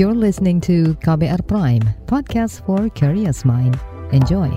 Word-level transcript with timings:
You're 0.00 0.16
listening 0.16 0.64
to 0.64 0.96
KBR 1.04 1.44
Prime, 1.44 1.84
podcast 2.08 2.64
for 2.64 2.88
curious 2.96 3.44
mind. 3.44 3.76
Enjoy. 4.16 4.48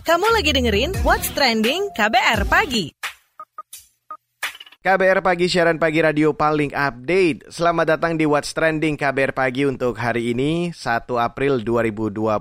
Kamu 0.00 0.26
lagi 0.32 0.56
dengerin 0.56 0.96
What's 1.04 1.28
Trending 1.36 1.92
KBR 1.92 2.48
Pagi. 2.48 2.88
KBR 4.80 5.20
Pagi, 5.20 5.44
siaran 5.52 5.76
pagi 5.76 6.00
radio 6.00 6.32
paling 6.32 6.72
update. 6.72 7.52
Selamat 7.52 7.92
datang 7.92 8.16
di 8.16 8.24
What's 8.24 8.56
Trending 8.56 8.96
KBR 8.96 9.36
Pagi 9.36 9.68
untuk 9.68 10.00
hari 10.00 10.32
ini, 10.32 10.72
1 10.72 11.04
April 11.20 11.60
2022. 11.68 12.32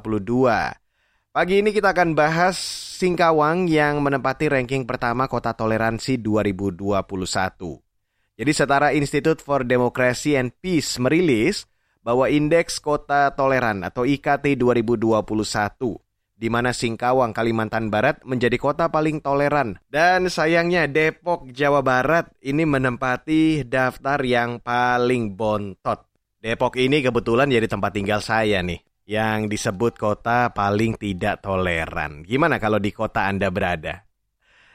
Pagi 1.35 1.55
ini 1.59 1.75
kita 1.75 1.91
akan 1.91 2.15
bahas 2.15 2.55
Singkawang 2.95 3.67
yang 3.67 3.99
menempati 3.99 4.47
ranking 4.47 4.87
pertama 4.87 5.27
kota 5.27 5.51
toleransi 5.51 6.15
2021. 6.23 7.90
Jadi 8.35 8.51
setara 8.55 8.95
Institute 8.95 9.41
for 9.43 9.65
Democracy 9.67 10.39
and 10.39 10.51
Peace 10.63 10.97
merilis 10.97 11.67
bahwa 12.01 12.29
indeks 12.31 12.81
kota 12.81 13.31
toleran 13.37 13.85
atau 13.85 14.07
IKT 14.07 14.57
2021 14.57 16.01
di 16.41 16.49
mana 16.49 16.73
Singkawang, 16.73 17.37
Kalimantan 17.37 17.93
Barat 17.93 18.25
menjadi 18.25 18.57
kota 18.57 18.89
paling 18.89 19.21
toleran. 19.21 19.77
Dan 19.85 20.25
sayangnya 20.25 20.89
Depok, 20.89 21.53
Jawa 21.53 21.85
Barat 21.85 22.33
ini 22.41 22.65
menempati 22.65 23.61
daftar 23.61 24.17
yang 24.25 24.57
paling 24.57 25.37
bontot. 25.37 26.09
Depok 26.41 26.81
ini 26.81 27.05
kebetulan 27.05 27.45
jadi 27.45 27.69
tempat 27.69 27.93
tinggal 27.93 28.25
saya 28.25 28.65
nih, 28.65 28.81
yang 29.05 29.45
disebut 29.45 30.01
kota 30.01 30.49
paling 30.49 30.97
tidak 30.97 31.45
toleran. 31.45 32.25
Gimana 32.25 32.57
kalau 32.57 32.81
di 32.81 32.89
kota 32.89 33.29
Anda 33.29 33.53
berada? 33.53 34.01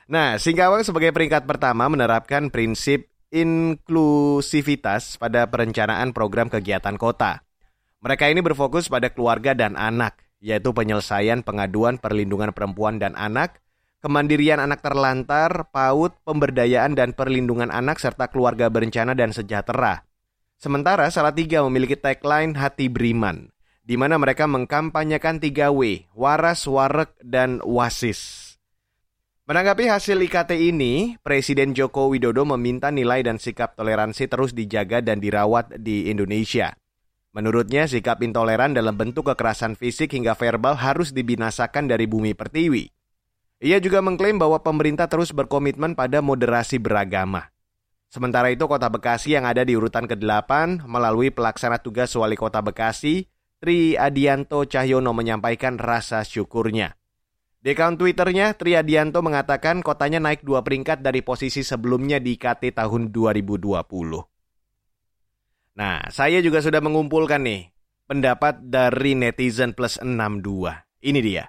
Nah, 0.07 0.39
Singkawang 0.39 0.87
sebagai 0.87 1.11
peringkat 1.11 1.51
pertama 1.51 1.91
menerapkan 1.91 2.47
prinsip 2.55 3.11
inklusivitas 3.31 5.17
pada 5.19 5.47
perencanaan 5.51 6.15
program 6.15 6.51
kegiatan 6.51 6.95
kota. 6.95 7.43
Mereka 8.01 8.31
ini 8.31 8.45
berfokus 8.45 8.87
pada 8.87 9.11
keluarga 9.11 9.57
dan 9.57 9.75
anak 9.75 10.27
yaitu 10.47 10.71
penyelesaian 10.71 11.41
pengaduan 11.43 11.99
perlindungan 11.99 12.53
perempuan 12.53 13.01
dan 13.01 13.17
anak, 13.17 13.59
kemandirian 14.05 14.61
anak 14.61 14.85
terlantar, 14.85 15.73
PAUD, 15.73 16.23
pemberdayaan 16.23 16.95
dan 16.95 17.17
perlindungan 17.17 17.73
anak 17.73 17.99
serta 17.99 18.29
keluarga 18.31 18.69
berencana 18.71 19.17
dan 19.17 19.33
sejahtera. 19.33 20.07
Sementara 20.57 21.11
Salatiga 21.11 21.61
memiliki 21.67 21.99
tagline 21.99 22.55
Hati 22.57 22.87
Beriman, 22.89 23.53
di 23.83 23.99
mana 23.99 24.17
mereka 24.17 24.49
mengkampanyekan 24.49 25.43
3W, 25.43 26.15
waras, 26.15 26.65
warek, 26.71 27.13
dan 27.21 27.61
wasis. 27.67 28.46
Menanggapi 29.47 29.87
hasil 29.87 30.19
IKT 30.27 30.59
ini, 30.59 31.23
Presiden 31.23 31.71
Joko 31.71 32.11
Widodo 32.11 32.43
meminta 32.43 32.91
nilai 32.91 33.23
dan 33.23 33.39
sikap 33.39 33.79
toleransi 33.79 34.27
terus 34.27 34.51
dijaga 34.51 34.99
dan 34.99 35.23
dirawat 35.23 35.71
di 35.79 36.11
Indonesia. 36.11 36.75
Menurutnya, 37.31 37.87
sikap 37.87 38.19
intoleran 38.27 38.75
dalam 38.75 38.99
bentuk 38.99 39.31
kekerasan 39.31 39.79
fisik 39.79 40.19
hingga 40.19 40.35
verbal 40.35 40.75
harus 40.75 41.15
dibinasakan 41.15 41.87
dari 41.87 42.11
bumi 42.11 42.35
pertiwi. 42.35 42.91
Ia 43.63 43.79
juga 43.79 44.03
mengklaim 44.03 44.35
bahwa 44.35 44.59
pemerintah 44.67 45.07
terus 45.07 45.31
berkomitmen 45.31 45.95
pada 45.95 46.19
moderasi 46.19 46.83
beragama. 46.83 47.55
Sementara 48.11 48.51
itu, 48.51 48.67
Kota 48.67 48.91
Bekasi 48.91 49.39
yang 49.39 49.47
ada 49.47 49.63
di 49.63 49.79
urutan 49.79 50.11
ke-8 50.11 50.83
melalui 50.91 51.31
pelaksana 51.31 51.79
tugas 51.79 52.11
Wali 52.19 52.35
Kota 52.35 52.59
Bekasi, 52.67 53.31
Tri 53.63 53.95
Adianto 53.95 54.67
Cahyono 54.67 55.15
menyampaikan 55.15 55.79
rasa 55.79 56.27
syukurnya. 56.27 56.99
Di 57.61 57.75
akun 57.75 57.99
Twitternya, 57.99 58.55
Tri 58.55 58.79
Adianto 58.79 59.21
mengatakan 59.21 59.83
kotanya 59.83 60.23
naik 60.23 60.47
dua 60.47 60.63
peringkat 60.63 61.03
dari 61.03 61.21
posisi 61.21 61.67
sebelumnya 61.67 62.23
di 62.23 62.39
KT 62.39 62.79
tahun 62.79 63.11
2020. 63.11 63.83
Nah, 65.77 66.01
saya 66.09 66.41
juga 66.41 66.65
sudah 66.65 66.81
mengumpulkan 66.81 67.45
nih 67.45 67.69
pendapat 68.09 68.65
dari 68.65 69.13
netizen 69.19 69.77
plus 69.77 70.01
62. 70.01 70.73
Ini 71.05 71.21
dia. 71.21 71.45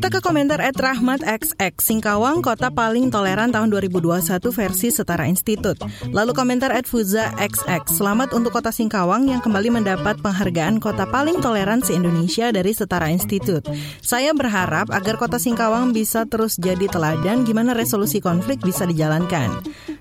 Kita 0.00 0.16
ke 0.16 0.24
komentar 0.24 0.64
at 0.64 0.80
Rahmat 0.80 1.20
XX, 1.20 1.76
Singkawang 1.76 2.40
kota 2.40 2.72
paling 2.72 3.12
toleran 3.12 3.52
tahun 3.52 3.68
2021 3.68 4.48
versi 4.48 4.88
Setara 4.88 5.28
Institut. 5.28 5.76
Lalu 6.08 6.32
komentar 6.32 6.72
at 6.72 6.88
Fuza 6.88 7.28
XX, 7.36 7.84
selamat 8.00 8.32
untuk 8.32 8.56
kota 8.56 8.72
Singkawang 8.72 9.28
yang 9.28 9.44
kembali 9.44 9.68
mendapat 9.68 10.16
penghargaan 10.24 10.80
kota 10.80 11.04
paling 11.04 11.44
toleran 11.44 11.84
se-Indonesia 11.84 12.48
dari 12.48 12.72
Setara 12.72 13.12
Institut. 13.12 13.68
Saya 14.00 14.32
berharap 14.32 14.88
agar 14.88 15.20
kota 15.20 15.36
Singkawang 15.36 15.92
bisa 15.92 16.24
terus 16.24 16.56
jadi 16.56 16.88
teladan 16.88 17.44
gimana 17.44 17.76
resolusi 17.76 18.24
konflik 18.24 18.56
bisa 18.64 18.88
dijalankan. 18.88 19.52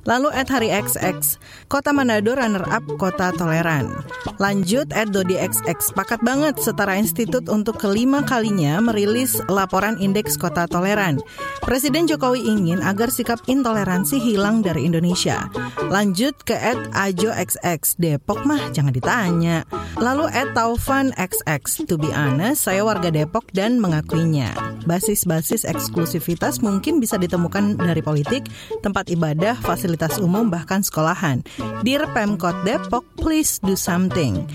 Lalu 0.09 0.34
at 0.34 0.50
Hari 0.50 0.74
XX, 0.74 1.38
kota 1.70 1.94
Manado 1.94 2.34
runner-up 2.34 2.81
kota 2.97 3.30
toleran. 3.30 3.94
Lanjut 4.42 4.90
at 4.90 5.14
Dodi 5.14 5.38
XX, 5.38 5.78
pakat 5.94 6.25
banget 6.25 6.58
Setara 6.58 6.97
Institut 6.97 7.46
untuk 7.46 7.78
kelima 7.78 8.25
kalinya 8.25 8.81
merilis 8.81 9.38
laporan 9.46 10.02
Indeks 10.02 10.34
Kota 10.34 10.66
Toleran. 10.66 11.22
Presiden 11.62 12.09
Jokowi 12.09 12.42
ingin 12.42 12.81
agar 12.81 13.14
sikap 13.14 13.38
intoleransi 13.46 14.18
hilang 14.18 14.66
dari 14.66 14.90
Indonesia. 14.90 15.46
Lanjut 15.94 16.34
ke 16.41 16.58
Ed 16.58 16.90
Ajo 16.97 17.30
XX 17.30 17.78
Depok 18.02 18.50
mah 18.50 18.74
jangan 18.74 18.90
ditanya. 18.90 19.62
Lalu 20.02 20.26
Ed 20.34 20.58
Taufan 20.58 21.14
XX. 21.14 21.86
To 21.86 22.02
be 22.02 22.09
honest, 22.09 22.66
saya 22.66 22.81
warga 22.81 23.14
Depok 23.14 23.53
dan 23.53 23.78
mengakuinya. 23.78 24.50
Basis-basis 24.90 25.70
eksklusivitas 25.70 26.66
mungkin 26.66 26.97
bisa 26.97 27.22
ditemukan 27.22 27.78
dari 27.78 28.02
politik, 28.02 28.50
tempat 28.81 29.12
ibadah, 29.14 29.59
fasilitas 29.59 29.99
umum, 30.22 30.48
bahkan 30.48 30.80
sekolahan. 30.80 31.44
Dear 31.84 32.08
Pemkot 32.16 32.64
Depok, 32.64 33.04
please 33.20 33.60
do 33.60 33.76
something. 33.76 34.48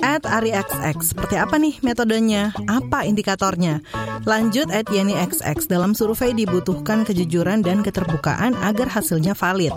At 0.00 0.24
Ari 0.24 0.56
XX, 0.56 0.96
seperti 1.04 1.36
apa 1.36 1.60
nih 1.60 1.76
metodenya? 1.84 2.56
Apa 2.64 3.04
indikatornya? 3.04 3.84
Lanjut 4.24 4.72
at 4.72 4.88
Yeni 4.88 5.12
XX, 5.12 5.68
dalam 5.68 5.92
survei 5.92 6.32
dibutuhkan 6.32 7.04
kejujuran 7.04 7.60
dan 7.60 7.84
keterbukaan 7.84 8.56
agar 8.64 8.88
hasilnya 8.88 9.36
valid. 9.36 9.74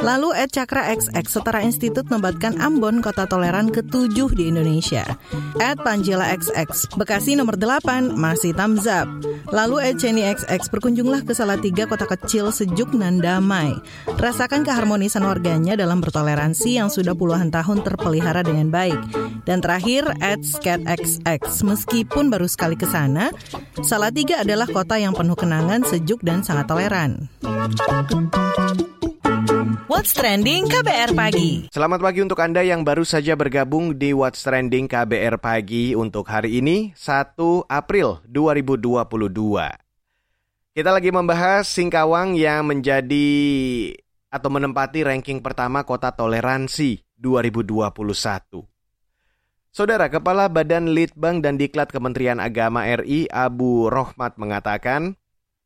Lalu 0.00 0.32
at 0.32 0.54
Cakra 0.54 0.88
XX, 0.96 1.26
Setara 1.28 1.60
Institut 1.60 2.08
membuatkan 2.08 2.56
Ambon 2.62 3.04
kota 3.04 3.28
toleran 3.28 3.68
ketujuh 3.68 4.32
di 4.32 4.48
Indonesia. 4.48 5.04
At 5.60 5.82
Panjela 5.82 6.32
XX, 6.32 6.96
Bekasi 6.96 7.34
nomor 7.36 7.58
8, 7.58 8.14
masih 8.14 8.54
tamzab. 8.54 9.10
Lalu 9.50 9.76
at 9.82 9.96
Ceni 9.98 10.22
XX, 10.26 10.62
berkunjunglah 10.70 11.26
ke 11.26 11.34
salah 11.34 11.58
tiga 11.58 11.90
kota 11.90 12.06
kecil 12.06 12.54
sejuk 12.54 12.94
dan 12.94 13.18
damai. 13.18 13.74
Rasakan 14.36 14.68
keharmonisan 14.68 15.24
warganya 15.24 15.80
dalam 15.80 16.04
bertoleransi 16.04 16.76
yang 16.76 16.92
sudah 16.92 17.16
puluhan 17.16 17.48
tahun 17.48 17.80
terpelihara 17.80 18.44
dengan 18.44 18.68
baik. 18.68 19.00
Dan 19.48 19.64
terakhir, 19.64 20.12
at 20.20 20.44
Scat 20.44 20.84
XX, 20.84 21.40
meskipun 21.64 22.28
baru 22.28 22.44
sekali 22.44 22.76
ke 22.76 22.84
sana, 22.84 23.32
Salatiga 23.80 24.44
adalah 24.44 24.68
kota 24.68 25.00
yang 25.00 25.16
penuh 25.16 25.32
kenangan, 25.40 25.88
sejuk, 25.88 26.20
dan 26.20 26.44
sangat 26.44 26.68
toleran. 26.68 27.32
What's 29.88 30.12
Trending 30.12 30.68
KBR 30.68 31.16
Pagi 31.16 31.72
Selamat 31.72 32.04
pagi 32.04 32.20
untuk 32.20 32.36
Anda 32.36 32.60
yang 32.60 32.84
baru 32.84 33.08
saja 33.08 33.40
bergabung 33.40 33.96
di 33.96 34.12
What's 34.12 34.44
Trending 34.44 34.84
KBR 34.84 35.40
Pagi 35.40 35.96
untuk 35.96 36.28
hari 36.28 36.60
ini 36.60 36.92
1 36.92 37.40
April 37.72 38.20
2022. 38.28 39.00
Kita 40.76 40.92
lagi 40.92 41.08
membahas 41.08 41.64
Singkawang 41.72 42.36
yang 42.36 42.68
menjadi 42.68 43.32
atau 44.36 44.52
menempati 44.52 45.00
ranking 45.08 45.40
pertama 45.40 45.88
kota 45.88 46.12
toleransi 46.12 47.00
2021. 47.16 48.68
Saudara 49.72 50.08
Kepala 50.08 50.48
Badan 50.48 50.92
Litbang 50.92 51.44
dan 51.44 51.56
Diklat 51.56 51.92
Kementerian 51.92 52.40
Agama 52.40 52.84
RI 52.84 53.28
Abu 53.28 53.88
Rohmat 53.92 54.40
mengatakan, 54.40 55.16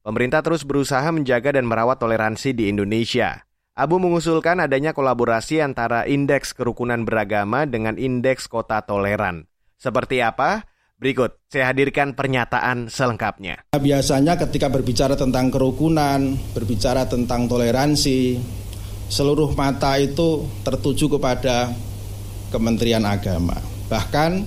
pemerintah 0.02 0.43
terus 0.43 0.67
berusaha 0.67 1.06
menjaga 1.11 1.55
dan 1.55 1.67
merawat 1.67 1.99
toleransi 2.02 2.55
di 2.55 2.70
Indonesia. 2.70 3.46
Abu 3.78 4.02
mengusulkan 4.02 4.58
adanya 4.58 4.90
kolaborasi 4.90 5.62
antara 5.62 6.11
indeks 6.11 6.55
kerukunan 6.58 7.06
beragama 7.06 7.70
dengan 7.70 7.94
indeks 7.99 8.50
kota 8.50 8.82
toleran. 8.82 9.46
Seperti 9.78 10.20
apa? 10.20 10.66
Berikut 11.00 11.40
saya 11.49 11.73
hadirkan 11.73 12.12
pernyataan 12.12 12.93
selengkapnya. 12.93 13.64
Biasanya 13.73 14.37
ketika 14.37 14.69
berbicara 14.69 15.16
tentang 15.16 15.49
kerukunan, 15.49 16.37
berbicara 16.52 17.08
tentang 17.08 17.49
toleransi, 17.49 18.37
seluruh 19.11 19.53
mata 19.59 19.99
itu 19.99 20.47
tertuju 20.62 21.19
kepada 21.19 21.75
Kementerian 22.55 23.03
Agama. 23.03 23.59
Bahkan 23.91 24.47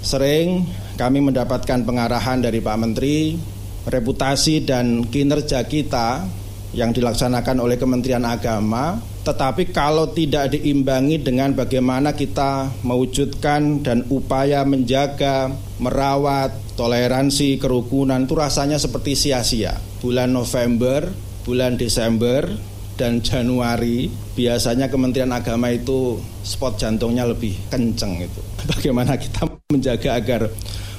sering 0.00 0.64
kami 0.96 1.20
mendapatkan 1.20 1.84
pengarahan 1.84 2.40
dari 2.40 2.64
Pak 2.64 2.76
Menteri, 2.80 3.36
reputasi 3.84 4.64
dan 4.64 5.04
kinerja 5.06 5.62
kita 5.68 6.24
yang 6.72 6.90
dilaksanakan 6.96 7.60
oleh 7.60 7.76
Kementerian 7.76 8.24
Agama 8.24 9.12
Tetapi 9.22 9.70
kalau 9.70 10.10
tidak 10.10 10.50
diimbangi 10.50 11.22
dengan 11.22 11.54
bagaimana 11.54 12.10
kita 12.10 12.74
mewujudkan 12.82 13.78
dan 13.86 14.02
upaya 14.10 14.66
menjaga, 14.66 15.46
merawat 15.78 16.50
toleransi, 16.74 17.54
kerukunan 17.62 18.26
itu 18.26 18.34
rasanya 18.34 18.82
seperti 18.82 19.14
sia-sia. 19.14 19.78
Bulan 20.02 20.34
November, 20.34 21.06
bulan 21.46 21.78
Desember, 21.78 22.50
dan 22.96 23.24
Januari 23.24 24.08
biasanya 24.36 24.88
Kementerian 24.92 25.32
Agama 25.32 25.72
itu 25.72 26.20
spot 26.44 26.76
jantungnya 26.76 27.24
lebih 27.24 27.56
kenceng 27.72 28.20
itu. 28.20 28.40
Bagaimana 28.70 29.16
kita 29.16 29.48
menjaga 29.72 30.10
agar 30.18 30.42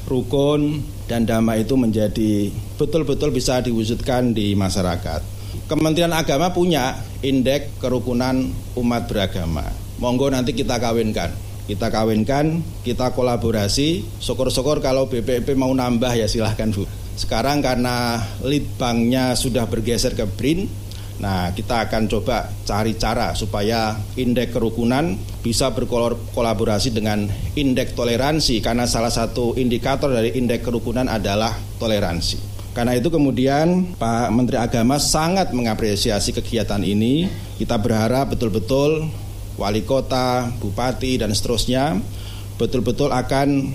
rukun 0.07 0.83
dan 1.07 1.23
damai 1.23 1.63
itu 1.63 1.79
menjadi 1.79 2.51
betul-betul 2.75 3.31
bisa 3.31 3.63
diwujudkan 3.63 4.35
di 4.35 4.57
masyarakat. 4.57 5.21
Kementerian 5.69 6.11
Agama 6.11 6.51
punya 6.51 6.97
indeks 7.23 7.79
kerukunan 7.79 8.51
umat 8.75 9.07
beragama. 9.07 9.63
Monggo 10.01 10.27
nanti 10.27 10.51
kita 10.51 10.81
kawinkan. 10.81 11.31
Kita 11.63 11.87
kawinkan, 11.87 12.59
kita 12.83 13.15
kolaborasi. 13.15 14.03
Syukur-syukur 14.19 14.83
kalau 14.83 15.07
BPP 15.07 15.55
mau 15.55 15.71
nambah 15.71 16.11
ya 16.11 16.27
silahkan 16.27 16.67
Bu. 16.75 16.83
Sekarang 17.15 17.63
karena 17.63 18.19
lead 18.43 18.65
banknya 18.75 19.37
sudah 19.37 19.69
bergeser 19.69 20.17
ke 20.17 20.25
BRIN, 20.27 20.67
Nah, 21.21 21.53
kita 21.53 21.85
akan 21.87 22.09
coba 22.09 22.49
cari 22.65 22.97
cara 22.97 23.37
supaya 23.37 23.93
indeks 24.17 24.49
kerukunan 24.55 25.13
bisa 25.45 25.69
berkolaborasi 25.69 26.89
dengan 26.89 27.29
indeks 27.53 27.93
toleransi 27.93 28.63
karena 28.65 28.89
salah 28.89 29.13
satu 29.13 29.53
indikator 29.53 30.09
dari 30.09 30.33
indeks 30.33 30.65
kerukunan 30.65 31.05
adalah 31.05 31.53
toleransi. 31.77 32.53
Karena 32.73 32.97
itu 32.97 33.13
kemudian 33.13 33.93
Pak 34.01 34.33
Menteri 34.33 34.57
Agama 34.57 34.97
sangat 34.97 35.53
mengapresiasi 35.53 36.33
kegiatan 36.33 36.81
ini. 36.81 37.29
Kita 37.61 37.77
berharap 37.77 38.33
betul-betul 38.33 39.05
wali 39.61 39.85
kota, 39.85 40.49
bupati 40.57 41.21
dan 41.21 41.29
seterusnya 41.29 42.01
betul-betul 42.57 43.13
akan 43.13 43.69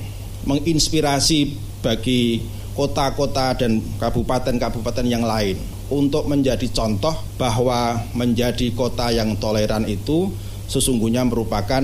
menginspirasi 0.46 1.54
bagi 1.82 2.42
kota-kota 2.74 3.54
dan 3.58 3.82
kabupaten-kabupaten 3.98 5.06
yang 5.06 5.22
lain 5.22 5.77
untuk 5.88 6.28
menjadi 6.28 6.68
contoh 6.72 7.14
bahwa 7.36 8.00
menjadi 8.12 8.72
kota 8.76 9.12
yang 9.12 9.36
toleran 9.40 9.88
itu 9.88 10.28
sesungguhnya 10.68 11.24
merupakan 11.24 11.80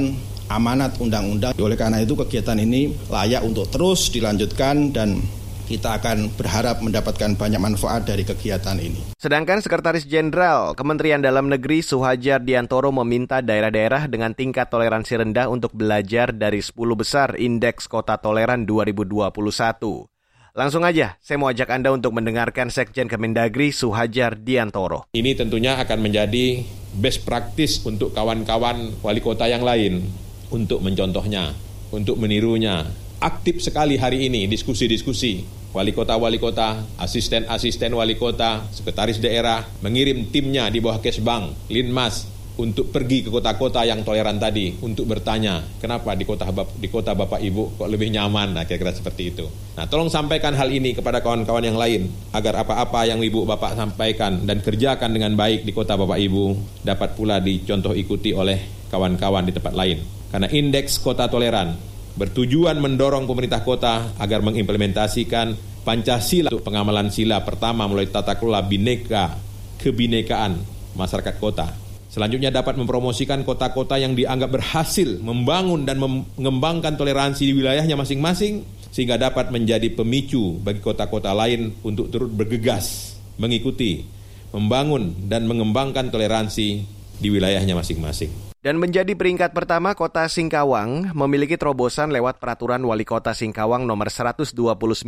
amanat 0.49 1.01
undang-undang. 1.01 1.57
Oleh 1.57 1.77
karena 1.77 2.05
itu 2.05 2.13
kegiatan 2.15 2.61
ini 2.61 2.93
layak 3.09 3.43
untuk 3.45 3.69
terus 3.73 4.13
dilanjutkan 4.13 4.93
dan 4.93 5.25
kita 5.65 5.97
akan 5.97 6.29
berharap 6.37 6.85
mendapatkan 6.85 7.41
banyak 7.41 7.57
manfaat 7.57 8.05
dari 8.05 8.23
kegiatan 8.23 8.77
ini. 8.77 9.17
Sedangkan 9.17 9.65
Sekretaris 9.65 10.05
Jenderal 10.05 10.77
Kementerian 10.77 11.25
Dalam 11.25 11.49
Negeri 11.49 11.81
Suhajar 11.81 12.45
Diantoro 12.45 12.93
meminta 12.93 13.41
daerah-daerah 13.41 14.05
dengan 14.07 14.37
tingkat 14.37 14.69
toleransi 14.69 15.25
rendah 15.25 15.49
untuk 15.49 15.73
belajar 15.73 16.37
dari 16.37 16.61
10 16.61 16.77
besar 16.93 17.41
Indeks 17.41 17.89
Kota 17.89 18.21
Toleran 18.21 18.69
2021. 18.69 20.14
Langsung 20.55 20.87
aja, 20.87 21.19
saya 21.19 21.35
mau 21.35 21.51
ajak 21.51 21.67
Anda 21.67 21.91
untuk 21.91 22.15
mendengarkan 22.15 22.71
Sekjen 22.71 23.11
Kemendagri 23.11 23.75
Suhajar 23.75 24.39
Diantoro. 24.39 25.11
Ini 25.11 25.35
tentunya 25.35 25.75
akan 25.83 25.99
menjadi 25.99 26.63
best 26.95 27.27
practice 27.27 27.83
untuk 27.83 28.15
kawan-kawan 28.15 29.03
wali 29.03 29.19
kota 29.19 29.51
yang 29.51 29.67
lain 29.67 30.07
untuk 30.55 30.79
mencontohnya, 30.79 31.51
untuk 31.91 32.23
menirunya, 32.23 32.87
aktif 33.19 33.67
sekali 33.67 33.99
hari 33.99 34.31
ini 34.31 34.47
diskusi-diskusi. 34.47 35.43
Wali 35.75 35.91
kota-wali 35.91 36.39
kota, 36.39 36.87
asisten-asisten 37.03 37.91
wali 37.91 38.15
kota, 38.15 38.63
sekretaris 38.71 39.19
daerah 39.19 39.67
mengirim 39.83 40.31
timnya 40.31 40.71
di 40.71 40.79
bawah 40.79 41.03
Kesbang, 41.03 41.51
Linmas 41.67 42.31
untuk 42.55 42.95
pergi 42.95 43.27
ke 43.27 43.31
kota-kota 43.35 43.83
yang 43.83 44.07
toleran 44.07 44.39
tadi 44.39 44.79
untuk 44.79 45.11
bertanya 45.11 45.59
kenapa 45.83 46.15
di 46.15 46.23
kota 46.23 46.47
di 46.79 46.87
kota 46.87 47.11
Bapak 47.11 47.43
Ibu 47.43 47.75
kok 47.75 47.91
lebih 47.91 48.15
nyaman 48.15 48.55
nah 48.55 48.63
kira-kira 48.63 48.95
seperti 48.95 49.35
itu. 49.35 49.47
Nah, 49.75 49.91
tolong 49.91 50.07
sampaikan 50.07 50.55
hal 50.55 50.71
ini 50.71 50.95
kepada 50.95 51.19
kawan-kawan 51.19 51.67
yang 51.67 51.75
lain 51.75 52.07
agar 52.31 52.63
apa-apa 52.63 53.11
yang 53.11 53.19
Ibu 53.19 53.43
Bapak 53.43 53.75
sampaikan 53.75 54.47
dan 54.47 54.63
kerjakan 54.63 55.11
dengan 55.11 55.35
baik 55.35 55.67
di 55.67 55.75
kota 55.75 55.99
Bapak 55.99 56.19
Ibu 56.23 56.45
dapat 56.87 57.19
pula 57.19 57.43
dicontoh 57.43 57.91
ikuti 57.91 58.31
oleh 58.31 58.87
kawan-kawan 58.87 59.51
di 59.51 59.53
tempat 59.53 59.75
lain. 59.75 59.99
Karena 60.31 60.47
indeks 60.47 61.03
kota 61.03 61.27
toleran 61.27 61.75
bertujuan 62.15 62.79
mendorong 62.79 63.27
pemerintah 63.27 63.67
kota 63.67 64.15
agar 64.23 64.39
mengimplementasikan 64.47 65.75
Pancasila 65.85 66.49
untuk 66.49 66.65
pengamalan 66.65 67.13
sila 67.13 67.45
pertama 67.45 67.85
melalui 67.85 68.09
tata 68.09 68.41
kelola 68.41 68.65
bineka 68.65 69.37
kebinekaan 69.77 70.57
masyarakat 70.97 71.37
kota. 71.37 71.84
Selanjutnya 72.15 72.55
dapat 72.55 72.79
mempromosikan 72.79 73.43
kota-kota 73.43 73.99
yang 73.99 74.15
dianggap 74.15 74.55
berhasil 74.55 75.19
membangun 75.19 75.83
dan 75.83 75.99
mengembangkan 75.99 76.95
toleransi 76.95 77.43
di 77.43 77.53
wilayahnya 77.59 77.99
masing-masing 77.99 78.63
sehingga 78.95 79.19
dapat 79.19 79.51
menjadi 79.51 79.91
pemicu 79.91 80.63
bagi 80.63 80.79
kota-kota 80.79 81.35
lain 81.35 81.75
untuk 81.83 82.15
turut 82.15 82.31
bergegas 82.31 83.19
mengikuti, 83.35 84.07
membangun 84.55 85.27
dan 85.27 85.51
mengembangkan 85.51 86.15
toleransi 86.15 86.87
di 87.19 87.29
wilayahnya 87.35 87.75
masing-masing. 87.75 88.31
Dan 88.63 88.79
menjadi 88.79 89.11
peringkat 89.19 89.51
pertama 89.51 89.99
kota 89.99 90.23
Singkawang 90.31 91.11
memiliki 91.19 91.59
terobosan 91.59 92.15
lewat 92.15 92.39
peraturan 92.39 92.87
wali 92.87 93.03
kota 93.03 93.35
Singkawang 93.35 93.91
nomor 93.91 94.07
129 94.07 94.55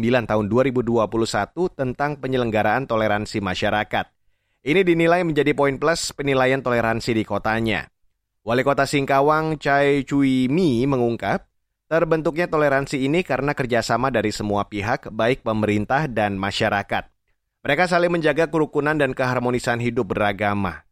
tahun 0.02 0.44
2021 0.50 1.06
tentang 1.70 2.18
penyelenggaraan 2.18 2.90
toleransi 2.90 3.38
masyarakat. 3.38 4.15
Ini 4.66 4.82
dinilai 4.82 5.22
menjadi 5.22 5.54
poin 5.54 5.78
plus 5.78 6.10
penilaian 6.10 6.58
toleransi 6.58 7.14
di 7.14 7.22
kotanya. 7.22 7.86
Wali 8.42 8.66
kota 8.66 8.82
Singkawang 8.82 9.62
Chai 9.62 10.02
Cui 10.02 10.50
Mi 10.50 10.82
mengungkap, 10.82 11.46
terbentuknya 11.86 12.50
toleransi 12.50 12.98
ini 12.98 13.22
karena 13.22 13.54
kerjasama 13.54 14.10
dari 14.10 14.34
semua 14.34 14.66
pihak, 14.66 15.14
baik 15.14 15.46
pemerintah 15.46 16.10
dan 16.10 16.34
masyarakat. 16.34 17.06
Mereka 17.62 17.86
saling 17.86 18.10
menjaga 18.10 18.50
kerukunan 18.50 18.98
dan 18.98 19.14
keharmonisan 19.14 19.78
hidup 19.78 20.10
beragama. 20.10 20.82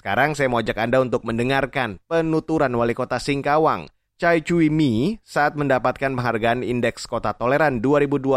Sekarang 0.00 0.32
saya 0.32 0.48
mau 0.48 0.64
ajak 0.64 0.80
Anda 0.80 1.04
untuk 1.04 1.28
mendengarkan 1.28 2.00
penuturan 2.08 2.72
Wali 2.72 2.96
Kota 2.96 3.20
Singkawang, 3.20 3.84
Chai 4.20 4.44
Cui 4.44 4.68
Mi, 4.68 5.16
saat 5.24 5.56
mendapatkan 5.56 6.12
penghargaan 6.12 6.60
Indeks 6.60 7.08
Kota 7.08 7.32
Toleran 7.32 7.80
2021 7.80 8.36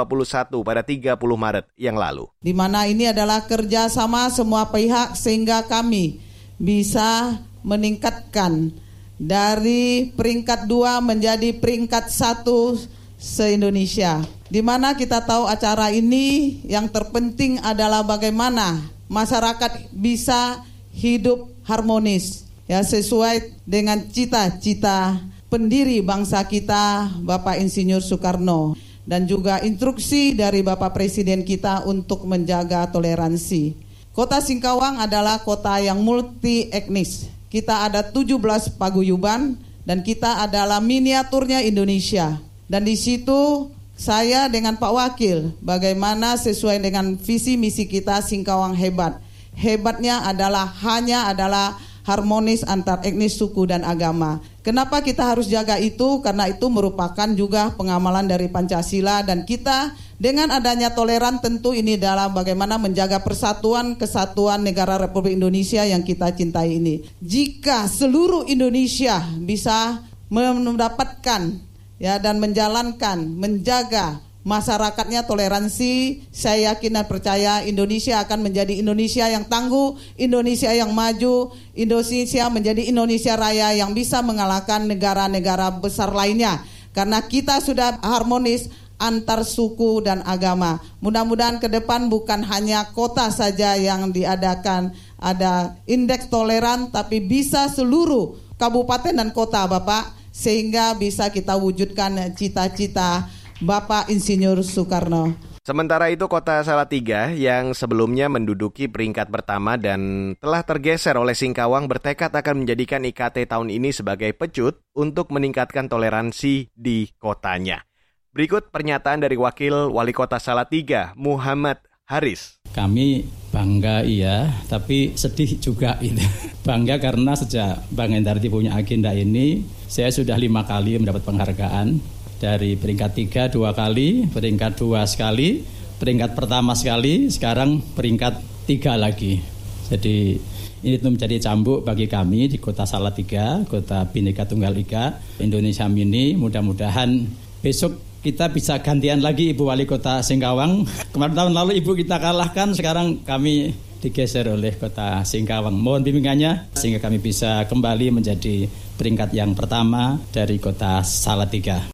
pada 0.64 0.80
30 0.80 1.20
Maret 1.20 1.68
yang 1.76 2.00
lalu. 2.00 2.32
Di 2.40 2.56
mana 2.56 2.88
ini 2.88 3.12
adalah 3.12 3.44
kerjasama 3.44 4.32
semua 4.32 4.72
pihak 4.72 5.20
sehingga 5.20 5.68
kami 5.68 6.24
bisa 6.56 7.36
meningkatkan 7.68 8.72
dari 9.20 10.16
peringkat 10.16 10.72
dua 10.72 11.04
menjadi 11.04 11.52
peringkat 11.52 12.08
satu 12.08 12.80
se-Indonesia. 13.20 14.24
Di 14.48 14.64
mana 14.64 14.96
kita 14.96 15.28
tahu 15.28 15.52
acara 15.52 15.92
ini 15.92 16.64
yang 16.64 16.88
terpenting 16.88 17.60
adalah 17.60 18.08
bagaimana 18.08 18.80
masyarakat 19.12 19.92
bisa 19.92 20.64
hidup 20.96 21.52
harmonis 21.68 22.48
ya 22.72 22.80
sesuai 22.80 23.68
dengan 23.68 24.00
cita-cita 24.08 25.20
pendiri 25.54 26.02
bangsa 26.02 26.42
kita 26.50 27.14
Bapak 27.22 27.62
Insinyur 27.62 28.02
Soekarno 28.02 28.74
dan 29.06 29.30
juga 29.30 29.62
instruksi 29.62 30.34
dari 30.34 30.66
Bapak 30.66 30.98
Presiden 30.98 31.46
kita 31.46 31.86
untuk 31.86 32.26
menjaga 32.26 32.90
toleransi. 32.90 33.78
Kota 34.18 34.42
Singkawang 34.42 34.98
adalah 34.98 35.46
kota 35.46 35.78
yang 35.78 36.02
multi 36.02 36.74
etnis. 36.74 37.30
Kita 37.54 37.86
ada 37.86 38.02
17 38.02 38.34
paguyuban 38.82 39.54
dan 39.86 40.02
kita 40.02 40.42
adalah 40.42 40.82
miniaturnya 40.82 41.62
Indonesia. 41.62 42.42
Dan 42.66 42.90
di 42.90 42.98
situ 42.98 43.70
saya 43.94 44.50
dengan 44.50 44.74
Pak 44.82 44.90
Wakil 44.90 45.54
bagaimana 45.62 46.34
sesuai 46.34 46.82
dengan 46.82 47.14
visi 47.14 47.62
misi 47.62 47.86
kita 47.86 48.26
Singkawang 48.26 48.74
hebat 48.74 49.22
hebatnya 49.54 50.26
adalah 50.26 50.66
hanya 50.82 51.30
adalah 51.30 51.78
harmonis 52.04 52.66
antar 52.68 53.00
etnis, 53.06 53.40
suku 53.40 53.70
dan 53.70 53.82
agama. 53.88 54.44
Kenapa 54.64 55.04
kita 55.04 55.28
harus 55.28 55.52
jaga 55.52 55.76
itu? 55.76 56.24
Karena 56.24 56.48
itu 56.48 56.72
merupakan 56.72 57.28
juga 57.36 57.76
pengamalan 57.76 58.32
dari 58.32 58.48
Pancasila 58.48 59.20
dan 59.20 59.44
kita 59.44 59.92
dengan 60.16 60.56
adanya 60.56 60.96
toleran 60.96 61.44
tentu 61.44 61.76
ini 61.76 62.00
dalam 62.00 62.32
bagaimana 62.32 62.80
menjaga 62.80 63.20
persatuan 63.20 64.00
kesatuan 64.00 64.64
negara 64.64 64.96
Republik 64.96 65.36
Indonesia 65.36 65.84
yang 65.84 66.00
kita 66.00 66.32
cintai 66.32 66.80
ini. 66.80 67.04
Jika 67.20 67.92
seluruh 67.92 68.48
Indonesia 68.48 69.20
bisa 69.44 70.00
mendapatkan 70.32 71.60
ya 72.00 72.16
dan 72.24 72.40
menjalankan 72.40 73.20
menjaga 73.36 74.24
masyarakatnya 74.44 75.24
toleransi, 75.24 76.28
saya 76.30 76.76
yakin 76.76 77.00
dan 77.00 77.06
percaya 77.08 77.64
Indonesia 77.64 78.20
akan 78.24 78.40
menjadi 78.44 78.80
Indonesia 78.80 79.26
yang 79.32 79.48
tangguh, 79.48 79.96
Indonesia 80.20 80.72
yang 80.76 80.92
maju, 80.92 81.56
Indonesia 81.74 82.52
menjadi 82.52 82.84
Indonesia 82.88 83.34
raya 83.40 83.72
yang 83.72 83.96
bisa 83.96 84.20
mengalahkan 84.20 84.84
negara-negara 84.84 85.80
besar 85.80 86.12
lainnya. 86.12 86.62
Karena 86.94 87.26
kita 87.26 87.58
sudah 87.58 87.98
harmonis 88.06 88.70
antar 89.02 89.44
suku 89.44 90.00
dan 90.06 90.22
agama. 90.24 90.80
Mudah-mudahan 91.04 91.58
ke 91.58 91.68
depan 91.68 92.08
bukan 92.08 92.46
hanya 92.48 92.88
kota 92.94 93.28
saja 93.34 93.76
yang 93.76 94.14
diadakan 94.14 94.94
ada 95.20 95.76
indeks 95.84 96.32
toleran 96.32 96.88
tapi 96.92 97.24
bisa 97.24 97.68
seluruh 97.72 98.40
kabupaten 98.56 99.12
dan 99.12 99.30
kota 99.36 99.66
Bapak 99.68 100.16
sehingga 100.34 100.96
bisa 100.96 101.30
kita 101.30 101.60
wujudkan 101.60 102.34
cita-cita 102.34 103.28
Bapak 103.64 104.12
Insinyur 104.12 104.60
Soekarno. 104.60 105.40
Sementara 105.64 106.12
itu 106.12 106.28
kota 106.28 106.60
Salatiga 106.68 107.32
yang 107.32 107.72
sebelumnya 107.72 108.28
menduduki 108.28 108.92
peringkat 108.92 109.32
pertama 109.32 109.80
dan 109.80 110.36
telah 110.44 110.68
tergeser 110.68 111.16
oleh 111.16 111.32
Singkawang 111.32 111.88
bertekad 111.88 112.36
akan 112.36 112.68
menjadikan 112.68 113.08
IKT 113.08 113.48
tahun 113.48 113.72
ini 113.72 113.96
sebagai 113.96 114.36
pecut 114.36 114.84
untuk 114.92 115.32
meningkatkan 115.32 115.88
toleransi 115.88 116.76
di 116.76 117.08
kotanya. 117.16 117.88
Berikut 118.36 118.68
pernyataan 118.68 119.24
dari 119.24 119.40
Wakil 119.40 119.96
Wali 119.96 120.12
Kota 120.12 120.44
Salatiga, 120.44 121.16
Muhammad 121.16 121.80
Haris. 122.04 122.60
Kami 122.76 123.24
bangga 123.48 124.04
iya, 124.04 124.52
tapi 124.68 125.16
sedih 125.16 125.64
juga 125.64 125.96
ini. 126.04 126.28
Bangga 126.68 127.00
karena 127.00 127.40
sejak 127.40 127.88
Bang 127.96 128.12
Endarti 128.12 128.52
punya 128.52 128.76
agenda 128.76 129.16
ini, 129.16 129.64
saya 129.88 130.12
sudah 130.12 130.36
lima 130.36 130.68
kali 130.68 131.00
mendapat 131.00 131.24
penghargaan 131.24 132.00
dari 132.44 132.76
peringkat 132.76 133.12
tiga 133.16 133.48
dua 133.48 133.72
kali, 133.72 134.28
peringkat 134.28 134.76
dua 134.76 135.08
sekali, 135.08 135.64
peringkat 135.96 136.36
pertama 136.36 136.76
sekali, 136.76 137.32
sekarang 137.32 137.80
peringkat 137.96 138.44
tiga 138.68 139.00
lagi. 139.00 139.40
Jadi 139.88 140.36
ini 140.84 141.00
tentu 141.00 141.16
menjadi 141.16 141.40
cambuk 141.40 141.88
bagi 141.88 142.12
kami 142.12 142.52
di 142.52 142.60
kota 142.60 142.84
Salatiga, 142.84 143.64
kota 143.64 144.04
Bhinneka 144.04 144.44
Tunggal 144.44 144.76
Ika, 144.76 145.40
Indonesia 145.40 145.88
Mini. 145.88 146.36
Mudah-mudahan 146.36 147.24
besok 147.64 147.96
kita 148.20 148.52
bisa 148.52 148.84
gantian 148.84 149.24
lagi 149.24 149.56
Ibu 149.56 149.64
Wali 149.64 149.88
Kota 149.88 150.20
Singkawang. 150.20 150.84
Kemarin 151.16 151.36
tahun 151.40 151.54
lalu 151.56 151.80
Ibu 151.80 151.96
kita 151.96 152.20
kalahkan, 152.20 152.76
sekarang 152.76 153.24
kami 153.24 153.72
digeser 154.04 154.52
oleh 154.52 154.76
kota 154.76 155.24
Singkawang. 155.24 155.80
Mohon 155.80 156.04
bimbingannya 156.04 156.68
sehingga 156.76 157.00
kami 157.00 157.24
bisa 157.24 157.64
kembali 157.72 158.20
menjadi 158.20 158.68
peringkat 159.00 159.32
yang 159.32 159.56
pertama 159.56 160.20
dari 160.36 160.60
kota 160.60 161.00
Salatiga. 161.08 161.93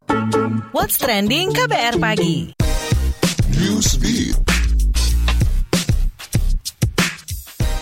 What's 0.69 1.01
trending 1.01 1.49
KBR 1.49 1.97
pagi? 1.97 2.53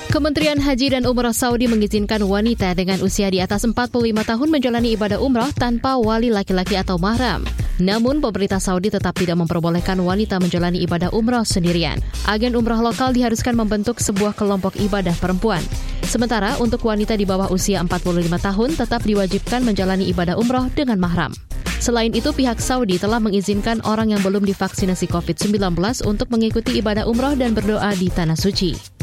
Kementerian 0.07 0.55
Haji 0.55 0.95
dan 0.95 1.03
Umrah 1.03 1.35
Saudi 1.35 1.67
mengizinkan 1.67 2.23
wanita 2.23 2.71
dengan 2.79 3.03
usia 3.03 3.27
di 3.27 3.43
atas 3.43 3.67
45 3.67 3.91
tahun 4.23 4.47
menjalani 4.47 4.95
ibadah 4.95 5.19
umrah 5.19 5.51
tanpa 5.51 5.99
wali 5.99 6.31
laki-laki 6.31 6.79
atau 6.79 6.95
mahram. 6.95 7.43
Namun, 7.83 8.23
pemerintah 8.23 8.63
Saudi 8.63 8.87
tetap 8.87 9.19
tidak 9.19 9.35
memperbolehkan 9.35 9.99
wanita 9.99 10.39
menjalani 10.39 10.79
ibadah 10.87 11.11
umrah 11.11 11.43
sendirian. 11.43 11.99
Agen 12.23 12.55
umrah 12.55 12.79
lokal 12.79 13.11
diharuskan 13.11 13.59
membentuk 13.59 13.99
sebuah 13.99 14.31
kelompok 14.31 14.79
ibadah 14.79 15.13
perempuan. 15.19 15.59
Sementara 16.07 16.55
untuk 16.63 16.87
wanita 16.87 17.19
di 17.19 17.27
bawah 17.27 17.51
usia 17.51 17.83
45 17.83 18.31
tahun 18.39 18.69
tetap 18.79 19.03
diwajibkan 19.03 19.59
menjalani 19.67 20.07
ibadah 20.07 20.39
umrah 20.39 20.71
dengan 20.71 20.95
mahram. 21.03 21.35
Selain 21.83 22.09
itu, 22.15 22.31
pihak 22.31 22.57
Saudi 22.63 22.95
telah 22.97 23.19
mengizinkan 23.19 23.83
orang 23.83 24.15
yang 24.15 24.23
belum 24.23 24.47
divaksinasi 24.47 25.11
COVID-19 25.11 25.77
untuk 26.07 26.31
mengikuti 26.33 26.79
ibadah 26.79 27.05
umroh 27.05 27.35
dan 27.35 27.53
berdoa 27.53 27.91
di 27.93 28.07
Tanah 28.07 28.39
Suci. 28.39 28.96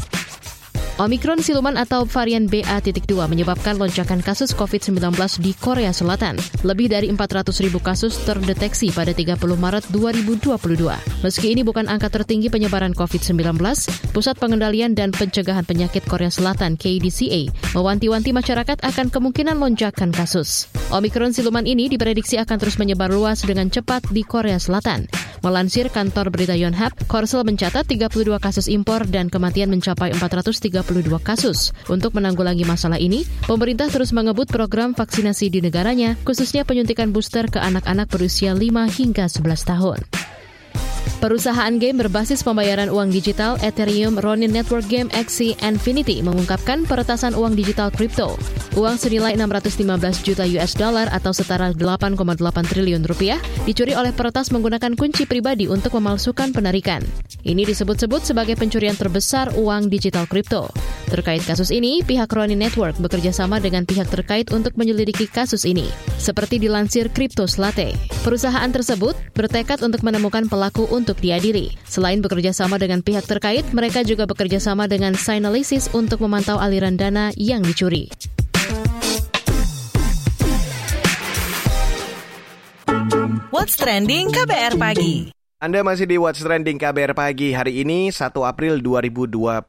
Omikron 0.94 1.42
siluman 1.42 1.74
atau 1.74 2.06
varian 2.06 2.46
BA.2 2.46 3.10
menyebabkan 3.10 3.74
lonjakan 3.74 4.22
kasus 4.22 4.54
COVID-19 4.54 5.10
di 5.42 5.50
Korea 5.58 5.90
Selatan. 5.90 6.38
Lebih 6.62 6.86
dari 6.86 7.10
400 7.10 7.50
ribu 7.66 7.82
kasus 7.82 8.14
terdeteksi 8.22 8.94
pada 8.94 9.10
30 9.10 9.34
Maret 9.58 9.90
2022. 9.90 10.54
Meski 11.26 11.50
ini 11.50 11.66
bukan 11.66 11.90
angka 11.90 12.14
tertinggi 12.14 12.46
penyebaran 12.46 12.94
COVID-19, 12.94 13.58
Pusat 14.14 14.36
Pengendalian 14.38 14.94
dan 14.94 15.10
Pencegahan 15.10 15.66
Penyakit 15.66 16.06
Korea 16.06 16.30
Selatan 16.30 16.78
KDCA 16.78 17.50
mewanti-wanti 17.74 18.30
masyarakat 18.30 18.78
akan 18.78 19.10
kemungkinan 19.10 19.58
lonjakan 19.58 20.14
kasus. 20.14 20.70
Omikron 20.94 21.34
siluman 21.34 21.66
ini 21.66 21.90
diprediksi 21.90 22.38
akan 22.38 22.54
terus 22.62 22.78
menyebar 22.78 23.10
luas 23.10 23.42
dengan 23.42 23.66
cepat 23.66 24.06
di 24.14 24.22
Korea 24.22 24.62
Selatan. 24.62 25.10
Melansir 25.44 25.92
kantor 25.92 26.32
berita 26.32 26.56
Yonhap, 26.56 26.96
Korsel 27.04 27.44
mencatat 27.44 27.84
32 27.84 28.40
kasus 28.40 28.64
impor 28.72 29.04
dan 29.04 29.28
kematian 29.28 29.68
mencapai 29.68 30.16
430 30.16 30.64
32 30.64 31.20
kasus. 31.20 31.76
Untuk 31.92 32.16
menanggulangi 32.16 32.64
masalah 32.64 32.96
ini, 32.96 33.28
pemerintah 33.44 33.92
terus 33.92 34.16
mengebut 34.16 34.48
program 34.48 34.96
vaksinasi 34.96 35.52
di 35.52 35.60
negaranya, 35.60 36.16
khususnya 36.24 36.64
penyuntikan 36.64 37.12
booster 37.12 37.46
ke 37.52 37.60
anak-anak 37.60 38.08
berusia 38.08 38.56
5 38.56 38.88
hingga 38.88 39.28
11 39.28 39.68
tahun. 39.68 40.00
Perusahaan 41.25 41.73
game 41.80 41.96
berbasis 41.96 42.44
pembayaran 42.44 42.92
uang 42.92 43.08
digital 43.08 43.56
Ethereum 43.64 44.20
Ronin 44.20 44.52
Network 44.52 44.84
Game 44.92 45.08
Axie 45.16 45.56
Infinity 45.64 46.20
mengungkapkan 46.20 46.84
peretasan 46.84 47.32
uang 47.32 47.56
digital 47.56 47.88
kripto. 47.88 48.37
Uang 48.76 49.00
senilai 49.00 49.32
615 49.38 50.20
juta 50.20 50.44
US 50.44 50.73
dollar 50.76 51.08
atau 51.14 51.32
setara 51.32 51.73
8,8 51.73 52.18
triliun 52.68 53.08
rupiah 53.08 53.40
dicuri 53.64 53.96
oleh 53.96 54.12
peretas 54.12 54.52
menggunakan 54.52 54.92
kunci 54.99 55.25
pribadi 55.25 55.64
untuk 55.70 55.96
memalsukan 55.96 56.52
penarikan. 56.52 57.00
Ini 57.44 57.64
disebut-sebut 57.64 58.25
sebagai 58.25 58.56
pencurian 58.56 58.96
terbesar 58.96 59.52
uang 59.56 59.88
digital 59.88 60.28
kripto. 60.28 60.68
Terkait 61.12 61.44
kasus 61.44 61.68
ini, 61.68 62.00
pihak 62.00 62.32
Ronin 62.32 62.58
Network 62.58 62.96
bekerja 62.96 63.30
sama 63.30 63.61
dengan 63.61 63.84
pihak 63.84 64.08
terkait 64.08 64.49
untuk 64.50 64.75
menyelidiki 64.75 65.28
kasus 65.28 65.68
ini. 65.68 65.87
Seperti 66.16 66.56
dilansir 66.56 67.12
Crypto 67.12 67.44
Slate, 67.44 67.92
perusahaan 68.25 68.66
tersebut 68.73 69.12
bertekad 69.37 69.84
untuk 69.84 70.00
menemukan 70.00 70.49
pelaku 70.49 70.88
untuk 70.94 71.18
diadili. 71.18 71.74
Selain 71.82 72.22
bekerja 72.22 72.54
sama 72.54 72.78
dengan 72.78 73.02
pihak 73.02 73.26
terkait, 73.26 73.66
mereka 73.74 74.06
juga 74.06 74.30
bekerja 74.30 74.62
sama 74.62 74.86
dengan 74.86 75.18
Synalysis 75.18 75.90
untuk 75.90 76.22
memantau 76.22 76.62
aliran 76.62 76.94
dana 76.94 77.34
yang 77.34 77.66
dicuri. 77.66 78.06
What's 83.50 83.74
Trending 83.74 84.30
KBR 84.30 84.78
Pagi 84.78 85.34
Anda 85.58 85.80
masih 85.80 86.06
di 86.06 86.20
What's 86.20 86.44
Trending 86.44 86.78
KBR 86.78 87.16
Pagi 87.16 87.56
hari 87.56 87.82
ini 87.82 88.12
1 88.12 88.30
April 88.44 88.78
2022. 88.78 89.64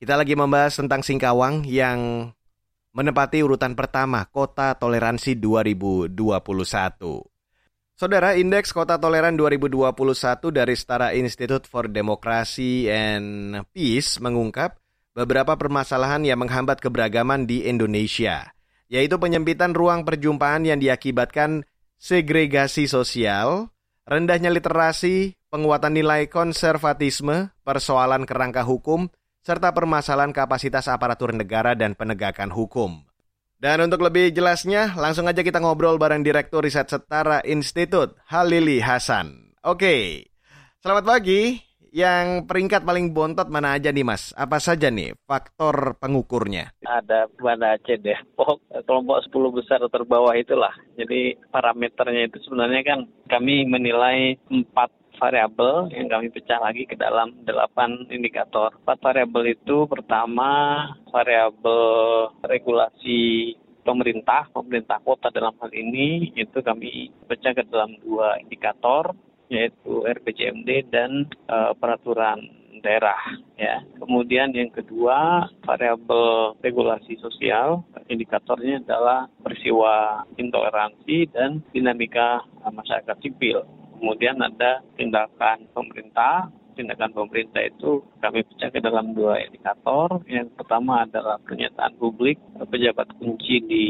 Kita 0.00 0.14
lagi 0.16 0.32
membahas 0.32 0.80
tentang 0.80 1.04
Singkawang 1.04 1.68
yang 1.68 2.32
menempati 2.96 3.44
urutan 3.44 3.76
pertama 3.76 4.24
Kota 4.26 4.72
Toleransi 4.74 5.36
2021. 5.36 7.29
Saudara, 8.00 8.32
Indeks 8.32 8.72
Kota 8.72 8.96
Toleran 8.96 9.36
2021 9.36 9.92
dari 10.48 10.72
Setara 10.72 11.12
Institute 11.12 11.68
for 11.68 11.84
Democracy 11.84 12.88
and 12.88 13.60
Peace 13.76 14.16
mengungkap 14.16 14.80
beberapa 15.12 15.52
permasalahan 15.60 16.24
yang 16.24 16.40
menghambat 16.40 16.80
keberagaman 16.80 17.44
di 17.44 17.68
Indonesia, 17.68 18.56
yaitu 18.88 19.20
penyempitan 19.20 19.76
ruang 19.76 20.08
perjumpaan 20.08 20.64
yang 20.64 20.80
diakibatkan 20.80 21.68
segregasi 22.00 22.88
sosial, 22.88 23.68
rendahnya 24.08 24.48
literasi, 24.48 25.36
penguatan 25.52 25.92
nilai 25.92 26.24
konservatisme, 26.32 27.52
persoalan 27.68 28.24
kerangka 28.24 28.64
hukum, 28.64 29.12
serta 29.44 29.76
permasalahan 29.76 30.32
kapasitas 30.32 30.88
aparatur 30.88 31.36
negara 31.36 31.76
dan 31.76 31.92
penegakan 31.92 32.48
hukum. 32.48 33.09
Dan 33.60 33.76
untuk 33.84 34.00
lebih 34.00 34.32
jelasnya, 34.32 34.96
langsung 34.96 35.28
aja 35.28 35.44
kita 35.44 35.60
ngobrol 35.60 36.00
bareng 36.00 36.24
Direktur 36.24 36.64
Riset 36.64 36.88
Setara 36.88 37.44
Institut, 37.44 38.16
Halili 38.32 38.80
Hasan. 38.80 39.52
Oke, 39.68 40.24
selamat 40.80 41.04
pagi. 41.04 41.60
Yang 41.92 42.48
peringkat 42.48 42.88
paling 42.88 43.12
bontot 43.12 43.52
mana 43.52 43.76
aja 43.76 43.92
nih 43.92 44.00
Mas? 44.00 44.32
Apa 44.32 44.56
saja 44.64 44.88
nih 44.88 45.12
faktor 45.28 46.00
pengukurnya? 46.00 46.72
Ada 46.88 47.28
Banda 47.36 47.76
Aceh 47.76 48.00
Depok, 48.00 48.64
kelompok 48.88 49.20
10 49.28 49.58
besar 49.60 49.84
terbawah 49.92 50.32
itulah. 50.40 50.72
Jadi 50.96 51.36
parameternya 51.52 52.32
itu 52.32 52.40
sebenarnya 52.48 52.80
kan 52.80 52.98
kami 53.28 53.68
menilai 53.68 54.40
empat 54.48 54.88
variabel 55.20 55.92
yang 55.92 56.08
kami 56.08 56.32
pecah 56.32 56.56
lagi 56.56 56.88
ke 56.88 56.96
dalam 56.96 57.36
delapan 57.44 58.08
indikator. 58.08 58.72
Empat 58.80 58.98
variabel 59.04 59.52
itu 59.52 59.84
pertama 59.84 60.50
variabel 61.12 61.84
regulasi 62.48 63.54
pemerintah, 63.84 64.48
pemerintah 64.56 64.96
kota 65.04 65.28
dalam 65.28 65.52
hal 65.60 65.70
ini 65.76 66.32
itu 66.32 66.64
kami 66.64 67.12
pecah 67.28 67.52
ke 67.52 67.68
dalam 67.68 68.00
dua 68.00 68.40
indikator 68.40 69.12
yaitu 69.52 70.06
RPJMD 70.06 70.88
dan 70.94 71.26
uh, 71.50 71.74
peraturan 71.76 72.38
daerah 72.80 73.18
ya. 73.60 73.84
Kemudian 74.00 74.56
yang 74.56 74.72
kedua 74.72 75.44
variabel 75.68 76.56
regulasi 76.64 77.20
sosial 77.20 77.84
indikatornya 78.08 78.80
adalah 78.80 79.28
peristiwa 79.44 80.24
intoleransi 80.40 81.28
dan 81.34 81.60
dinamika 81.76 82.40
masyarakat 82.64 83.16
sipil 83.20 83.79
kemudian 84.00 84.40
ada 84.40 84.80
tindakan 84.96 85.68
pemerintah. 85.76 86.48
Tindakan 86.70 87.12
pemerintah 87.12 87.60
itu 87.60 88.00
kami 88.24 88.40
pecah 88.40 88.72
ke 88.72 88.80
dalam 88.80 89.12
dua 89.12 89.36
indikator. 89.44 90.24
Yang 90.24 90.56
pertama 90.56 91.04
adalah 91.04 91.36
pernyataan 91.44 91.92
publik 92.00 92.40
pejabat 92.56 93.10
kunci 93.20 93.60
di 93.68 93.86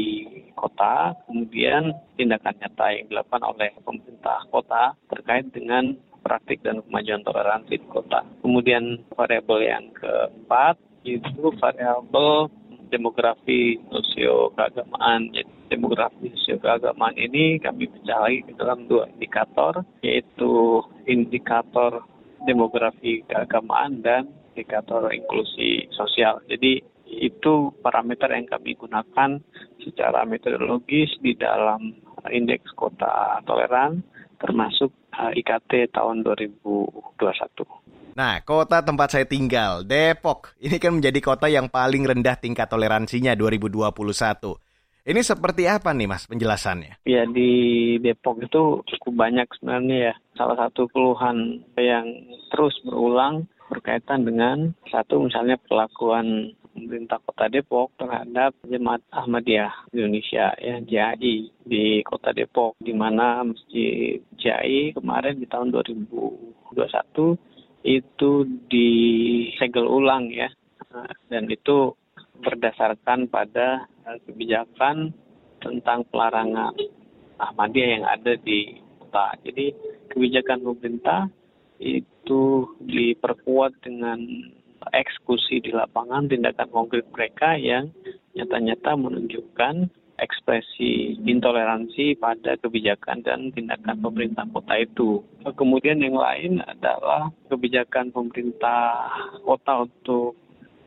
kota, 0.51 1.15
kemudian 1.25 1.95
tindakan 2.19 2.51
nyata 2.59 2.85
yang 2.91 3.05
dilakukan 3.07 3.43
oleh 3.47 3.69
pemerintah 3.81 4.43
kota 4.51 4.93
terkait 5.07 5.47
dengan 5.55 5.95
praktik 6.21 6.61
dan 6.61 6.83
kemajuan 6.85 7.23
toleransi 7.23 7.79
di 7.79 7.87
kota. 7.87 8.21
Kemudian 8.43 9.01
variabel 9.15 9.59
yang 9.65 9.85
keempat 9.95 10.77
itu 11.01 11.49
variabel 11.57 12.51
demografi 12.91 13.79
sosio 13.87 14.51
keagamaan. 14.53 15.31
Jadi, 15.31 15.51
demografi 15.71 16.29
sosio 16.35 16.59
keagamaan 16.59 17.15
ini 17.15 17.57
kami 17.57 17.87
pecah 17.87 18.19
lagi 18.27 18.43
ke 18.43 18.53
dalam 18.59 18.85
dua 18.91 19.07
indikator, 19.15 19.87
yaitu 20.03 20.83
indikator 21.07 22.03
demografi 22.43 23.23
keagamaan 23.25 24.03
dan 24.03 24.27
indikator 24.53 25.07
inklusi 25.09 25.87
sosial. 25.95 26.43
Jadi 26.51 26.83
itu 27.07 27.75
parameter 27.83 28.31
yang 28.31 28.47
kami 28.47 28.75
gunakan 28.75 29.39
secara 29.83 30.23
metodologis 30.23 31.11
di 31.19 31.35
dalam 31.35 31.95
indeks 32.31 32.71
kota 32.77 33.41
toleran 33.43 34.03
termasuk 34.41 34.89
eh, 35.13 35.39
IKT 35.41 35.93
tahun 35.93 36.25
2021. 36.25 38.00
Nah, 38.11 38.43
kota 38.43 38.83
tempat 38.83 39.15
saya 39.15 39.23
tinggal, 39.23 39.87
Depok, 39.87 40.51
ini 40.59 40.75
kan 40.77 40.99
menjadi 40.99 41.19
kota 41.23 41.47
yang 41.47 41.71
paling 41.71 42.03
rendah 42.03 42.35
tingkat 42.35 42.67
toleransinya 42.67 43.35
2021. 43.39 43.91
Ini 45.01 45.21
seperti 45.25 45.65
apa 45.65 45.97
nih 45.97 46.05
Mas 46.05 46.29
penjelasannya? 46.29 47.01
Ya 47.09 47.25
di 47.25 47.97
Depok 47.97 48.37
itu 48.37 48.85
cukup 48.85 49.13
banyak 49.25 49.49
sebenarnya 49.57 49.97
ya. 50.11 50.15
Salah 50.37 50.57
satu 50.67 50.85
keluhan 50.93 51.65
yang 51.73 52.05
terus 52.53 52.77
berulang 52.85 53.49
berkaitan 53.71 54.27
dengan 54.27 54.77
satu 54.91 55.25
misalnya 55.25 55.57
perlakuan 55.57 56.53
pemerintah 56.75 57.19
Kota 57.23 57.49
Depok 57.49 57.91
terhadap 57.97 58.55
Jemaat 58.67 59.01
Ahmadiyah 59.11 59.89
Indonesia 59.95 60.53
ya 60.59 60.77
JAI 60.83 61.49
di 61.65 62.03
Kota 62.03 62.31
Depok 62.35 62.77
di 62.79 62.93
mana 62.95 63.43
Masjid 63.43 64.19
JAI 64.37 64.95
kemarin 64.95 65.39
di 65.39 65.47
tahun 65.47 65.71
2021 65.71 67.50
itu 67.81 68.45
disegel 68.69 69.89
ulang 69.89 70.29
ya 70.29 70.49
dan 71.31 71.49
itu 71.49 71.95
berdasarkan 72.41 73.29
pada 73.29 73.85
eh, 74.09 74.17
kebijakan 74.25 75.13
tentang 75.61 76.03
pelarangan 76.09 76.73
Ahmadiyah 77.41 77.89
yang 78.01 78.05
ada 78.05 78.33
di 78.37 78.81
kota. 79.01 79.33
Jadi 79.45 79.73
kebijakan 80.13 80.61
pemerintah 80.61 81.29
itu 81.81 82.69
diperkuat 82.85 83.81
dengan 83.81 84.21
eksekusi 84.93 85.61
di 85.61 85.73
lapangan 85.73 86.29
tindakan 86.29 86.69
konkret 86.69 87.05
mereka 87.13 87.57
yang 87.57 87.93
nyata-nyata 88.33 88.97
menunjukkan 88.97 89.89
ekspresi 90.21 91.17
intoleransi 91.25 92.15
pada 92.21 92.53
kebijakan 92.61 93.25
dan 93.25 93.49
tindakan 93.51 93.97
pemerintah 93.99 94.45
kota 94.53 94.77
itu. 94.77 95.25
Kemudian 95.57 95.97
yang 95.99 96.15
lain 96.15 96.61
adalah 96.61 97.33
kebijakan 97.49 98.13
pemerintah 98.13 99.09
kota 99.41 99.89
untuk 99.89 100.37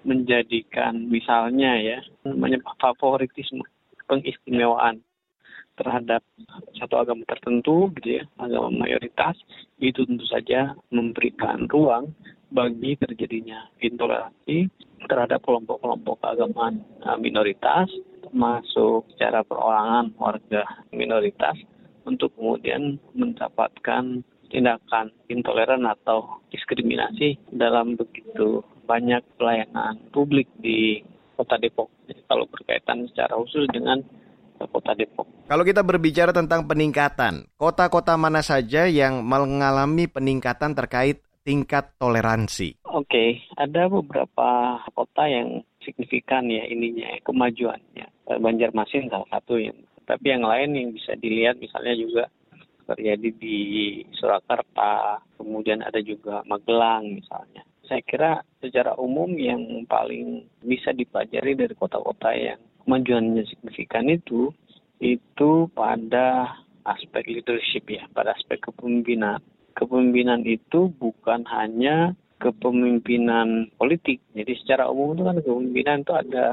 menjadikan 0.04 1.08
misalnya 1.08 1.80
ya 1.80 1.98
namanya 2.28 2.60
favoritisme 2.76 3.64
pengistimewaan 4.04 5.00
terhadap 5.74 6.22
satu 6.78 7.02
agama 7.02 7.26
tertentu 7.26 7.90
gitu 7.98 8.22
ya 8.22 8.24
agama 8.38 8.84
mayoritas 8.84 9.34
itu 9.82 10.06
tentu 10.06 10.22
saja 10.28 10.76
memberikan 10.92 11.66
ruang 11.66 12.14
bagi 12.50 12.96
terjadinya 12.98 13.70
intoleransi 13.80 14.68
terhadap 15.04 15.44
kelompok-kelompok 15.44 16.20
agama 16.24 16.72
uh, 17.04 17.18
minoritas 17.20 17.88
termasuk 18.24 19.04
secara 19.14 19.44
perorangan 19.44 20.10
warga 20.16 20.64
minoritas 20.90 21.54
untuk 22.04 22.32
kemudian 22.36 23.00
mendapatkan 23.16 24.24
tindakan 24.52 25.10
intoleran 25.32 25.82
atau 25.88 26.40
diskriminasi 26.52 27.40
dalam 27.50 27.96
begitu 27.96 28.62
banyak 28.84 29.24
pelayanan 29.40 29.98
publik 30.12 30.46
di 30.60 31.00
Kota 31.34 31.58
Depok. 31.58 31.90
Kalau 32.30 32.46
berkaitan 32.46 33.10
secara 33.10 33.34
khusus 33.34 33.66
dengan 33.72 33.98
Kota 34.54 34.94
Depok. 34.94 35.26
Kalau 35.50 35.66
kita 35.66 35.82
berbicara 35.82 36.30
tentang 36.30 36.64
peningkatan, 36.64 37.50
kota-kota 37.58 38.14
mana 38.14 38.40
saja 38.40 38.86
yang 38.86 39.20
mengalami 39.26 40.08
peningkatan 40.08 40.72
terkait 40.72 41.20
tingkat 41.44 41.92
toleransi? 42.00 42.80
Oke, 42.88 43.06
okay, 43.06 43.30
ada 43.60 43.86
beberapa 43.86 44.80
kota 44.96 45.28
yang 45.28 45.62
signifikan 45.84 46.48
ya 46.48 46.64
ininya 46.64 47.20
kemajuannya. 47.22 48.09
Banjarmasin 48.24 49.12
salah 49.12 49.28
satu 49.28 49.61
yang 49.61 49.76
tapi 50.09 50.33
yang 50.33 50.44
lain 50.44 50.72
yang 50.72 50.88
bisa 50.96 51.12
dilihat 51.20 51.61
misalnya 51.61 51.94
juga 51.96 52.24
terjadi 52.85 53.28
di 53.40 53.59
Surakarta, 54.12 55.20
kemudian 55.40 55.80
ada 55.80 56.00
juga 56.04 56.44
Magelang 56.44 57.16
misalnya 57.16 57.64
saya 57.88 58.02
kira 58.04 58.33
secara 58.61 58.96
umum 58.96 59.28
yang 59.37 59.85
paling 59.85 60.48
bisa 60.64 60.92
dipelajari 60.96 61.52
dari 61.57 61.74
kota-kota 61.76 62.33
yang 62.33 62.61
kemajuannya 62.85 63.44
signifikan 63.48 64.09
itu 64.09 64.52
itu 65.00 65.68
pada 65.76 66.57
aspek 66.85 67.24
leadership 67.28 67.85
ya, 67.88 68.04
pada 68.12 68.33
aspek 68.37 68.61
kepemimpinan. 68.61 69.40
Kepemimpinan 69.74 70.46
itu 70.46 70.90
bukan 70.96 71.42
hanya 71.50 72.14
kepemimpinan 72.38 73.70
politik. 73.78 74.22
Jadi 74.34 74.54
secara 74.62 74.87
umum 74.90 75.18
itu 75.18 75.22
kan 75.26 75.37
kepemimpinan 75.42 75.98
itu 76.02 76.12
ada 76.14 76.46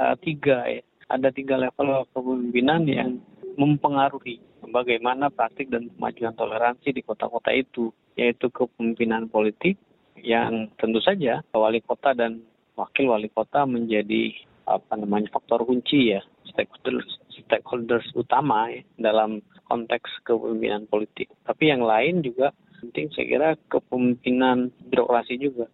uh, 0.00 0.14
tiga 0.20 0.68
ya. 0.68 0.82
Ada 1.08 1.32
tiga 1.32 1.56
level 1.56 2.04
kepemimpinan 2.12 2.84
yang 2.84 3.10
mempengaruhi 3.56 4.38
bagaimana 4.68 5.32
praktik 5.32 5.72
dan 5.72 5.88
kemajuan 5.96 6.36
toleransi 6.36 6.92
di 6.92 7.00
kota-kota 7.00 7.50
itu, 7.56 7.88
yaitu 8.14 8.52
kepemimpinan 8.52 9.32
politik, 9.32 9.80
yang 10.22 10.68
tentu 10.76 10.98
saja 10.98 11.42
wali 11.54 11.80
kota 11.82 12.14
dan 12.14 12.42
wakil 12.74 13.14
wali 13.14 13.30
kota 13.30 13.66
menjadi 13.66 14.34
apa 14.68 14.98
namanya 14.98 15.32
faktor 15.32 15.64
kunci 15.64 16.12
ya 16.12 16.20
stakeholders 16.44 17.08
stakeholders 17.32 18.06
utama 18.12 18.68
ya, 18.68 18.82
dalam 18.98 19.40
konteks 19.68 20.24
kepemimpinan 20.24 20.88
politik. 20.88 21.28
Tapi 21.44 21.70
yang 21.70 21.84
lain 21.84 22.24
juga 22.24 22.50
penting 22.80 23.10
saya 23.12 23.26
kira 23.26 23.48
kepemimpinan 23.68 24.72
birokrasi 24.88 25.36
juga 25.38 25.66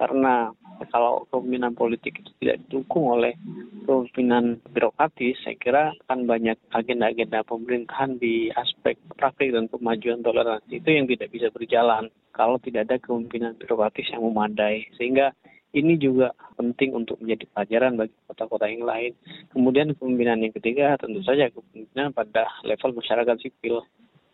karena 0.00 0.48
kalau 0.88 1.28
kepemimpinan 1.28 1.76
politik 1.76 2.24
itu 2.24 2.32
tidak 2.40 2.64
didukung 2.64 3.20
oleh 3.20 3.36
kepemimpinan 3.84 4.56
birokratis, 4.72 5.36
saya 5.44 5.56
kira 5.60 5.92
akan 6.08 6.24
banyak 6.24 6.56
agenda-agenda 6.72 7.44
pemerintahan 7.44 8.16
di 8.16 8.48
aspek 8.56 8.96
praktik 9.20 9.52
dan 9.52 9.68
kemajuan 9.68 10.24
toleransi 10.24 10.80
itu 10.80 10.88
yang 10.88 11.04
tidak 11.04 11.28
bisa 11.28 11.52
berjalan 11.52 12.08
kalau 12.32 12.56
tidak 12.64 12.88
ada 12.88 12.96
kepemimpinan 12.96 13.52
birokratis 13.60 14.08
yang 14.08 14.24
memadai. 14.24 14.88
Sehingga 14.96 15.36
ini 15.70 15.94
juga 15.96 16.34
penting 16.58 16.94
untuk 16.98 17.22
menjadi 17.22 17.46
pelajaran 17.54 17.94
bagi 17.94 18.14
kota-kota 18.26 18.66
yang 18.66 18.82
lain. 18.82 19.12
Kemudian 19.54 19.94
kepemimpinan 19.94 20.42
yang 20.42 20.54
ketiga 20.54 20.98
tentu 20.98 21.22
saja 21.22 21.46
kepemimpinan 21.50 22.10
pada 22.10 22.50
level 22.66 22.98
masyarakat 22.98 23.36
sipil. 23.38 23.86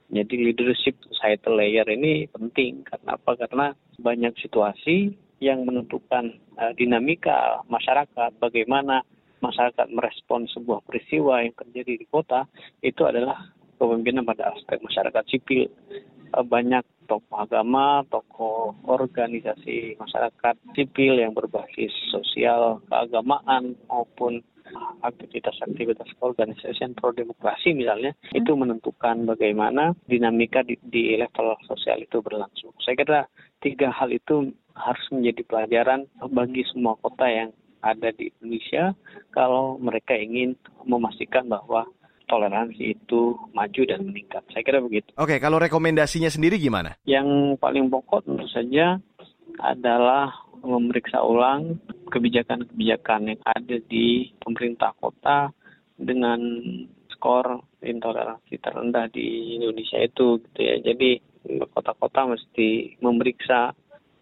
Jadi 0.07 0.35
leadership 0.39 0.97
societal 1.03 1.59
layer 1.59 1.85
ini 1.91 2.31
penting. 2.31 2.87
Karena 2.87 3.19
apa? 3.21 3.37
Karena 3.37 3.67
banyak 4.01 4.39
situasi 4.41 5.13
yang 5.43 5.69
menentukan 5.69 6.33
uh, 6.57 6.73
dinamika 6.73 7.61
masyarakat, 7.69 8.41
bagaimana 8.41 9.05
masyarakat 9.45 9.93
merespon 9.93 10.49
sebuah 10.49 10.81
peristiwa 10.89 11.45
yang 11.45 11.53
terjadi 11.53 12.01
di 12.01 12.07
kota, 12.09 12.49
itu 12.81 13.05
adalah 13.05 13.53
kepemimpinan 13.77 14.25
pada 14.25 14.57
aspek 14.57 14.81
masyarakat 14.81 15.25
sipil. 15.29 15.69
Uh, 16.35 16.43
banyak 16.43 16.83
tokoh 17.07 17.39
agama, 17.39 18.03
tokoh 18.11 18.75
organisasi 18.87 19.95
masyarakat 19.95 20.55
sipil 20.75 21.15
yang 21.23 21.33
berbasis 21.33 21.95
sosial, 22.11 22.83
keagamaan 22.91 23.79
maupun 23.87 24.43
aktivitas-aktivitas 25.03 26.11
organisasi 26.19 26.83
pro 26.99 27.15
demokrasi 27.15 27.71
misalnya 27.71 28.13
itu 28.35 28.51
menentukan 28.59 29.23
bagaimana 29.23 29.95
dinamika 30.11 30.67
di, 30.67 30.75
di 30.83 31.15
level 31.15 31.55
sosial 31.71 32.03
itu 32.03 32.19
berlangsung. 32.19 32.75
Saya 32.83 32.99
kira 32.99 33.21
tiga 33.63 33.95
hal 33.95 34.11
itu 34.11 34.51
harus 34.75 35.07
menjadi 35.15 35.43
pelajaran 35.47 36.11
bagi 36.35 36.67
semua 36.69 36.99
kota 37.01 37.27
yang 37.31 37.51
ada 37.81 38.11
di 38.11 38.35
Indonesia 38.39 38.93
kalau 39.31 39.79
mereka 39.79 40.19
ingin 40.19 40.59
memastikan 40.83 41.47
bahwa 41.47 41.87
toleransi 42.27 42.99
itu 42.99 43.39
maju 43.55 43.83
dan 43.87 44.03
meningkat. 44.07 44.43
Saya 44.51 44.63
kira 44.67 44.79
begitu. 44.83 45.11
Oke, 45.17 45.39
kalau 45.39 45.63
rekomendasinya 45.63 46.31
sendiri 46.31 46.59
gimana? 46.59 46.99
Yang 47.07 47.59
paling 47.63 47.89
pokok 47.89 48.27
tentu 48.27 48.47
saja 48.51 48.99
adalah 49.63 50.35
memeriksa 50.67 51.23
ulang 51.23 51.79
kebijakan-kebijakan 52.11 53.35
yang 53.35 53.41
ada 53.47 53.77
di 53.87 54.35
pemerintah 54.43 54.93
kota 54.99 55.55
dengan 55.97 56.39
skor 57.15 57.63
intoleransi 57.81 58.61
terendah 58.61 59.09
di 59.09 59.57
Indonesia 59.57 60.03
itu 60.03 60.43
gitu 60.43 60.61
ya. 60.61 60.77
Jadi 60.83 61.23
kota-kota 61.73 62.27
mesti 62.27 62.99
memeriksa 63.01 63.73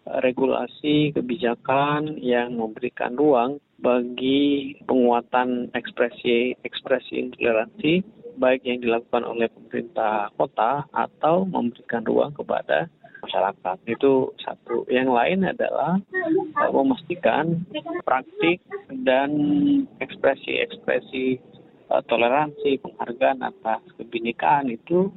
regulasi 0.05 1.11
kebijakan 1.17 2.21
yang 2.21 2.53
memberikan 2.53 3.17
ruang 3.17 3.57
bagi 3.79 4.75
penguatan 4.87 5.71
ekspresi 5.75 6.55
ekspresi 6.63 7.19
intoleransi 7.19 7.93
baik 8.35 8.67
yang 8.67 8.83
dilakukan 8.83 9.23
oleh 9.23 9.47
pemerintah 9.47 10.29
kota 10.35 10.83
atau 10.91 11.47
memberikan 11.47 12.03
ruang 12.03 12.35
kepada 12.35 12.91
masyarakat. 13.23 13.77
Itu 13.89 14.35
satu. 14.43 14.85
Yang 14.91 15.09
lain 15.09 15.39
adalah 15.49 15.97
uh, 16.61 16.71
memastikan 16.71 17.65
praktik 18.05 18.61
dan 19.01 19.31
ekspresi-ekspresi 19.97 21.41
uh, 21.89 22.03
toleransi, 22.05 22.77
penghargaan 22.83 23.41
atas 23.41 23.81
kebinekaan 23.97 24.69
itu 24.69 25.09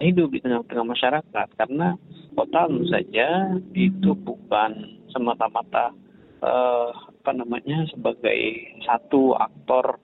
hidup 0.00 0.32
di 0.32 0.40
tengah-tengah 0.40 0.86
masyarakat. 0.86 1.48
Karena 1.58 1.98
kota 2.32 2.70
tentu 2.70 2.86
saja 2.88 3.58
itu 3.76 4.10
bukan 4.16 4.96
semata-mata 5.12 5.92
uh, 6.40 7.09
apa 7.20 7.36
namanya 7.36 7.84
sebagai 7.92 8.40
satu 8.88 9.36
aktor 9.36 10.00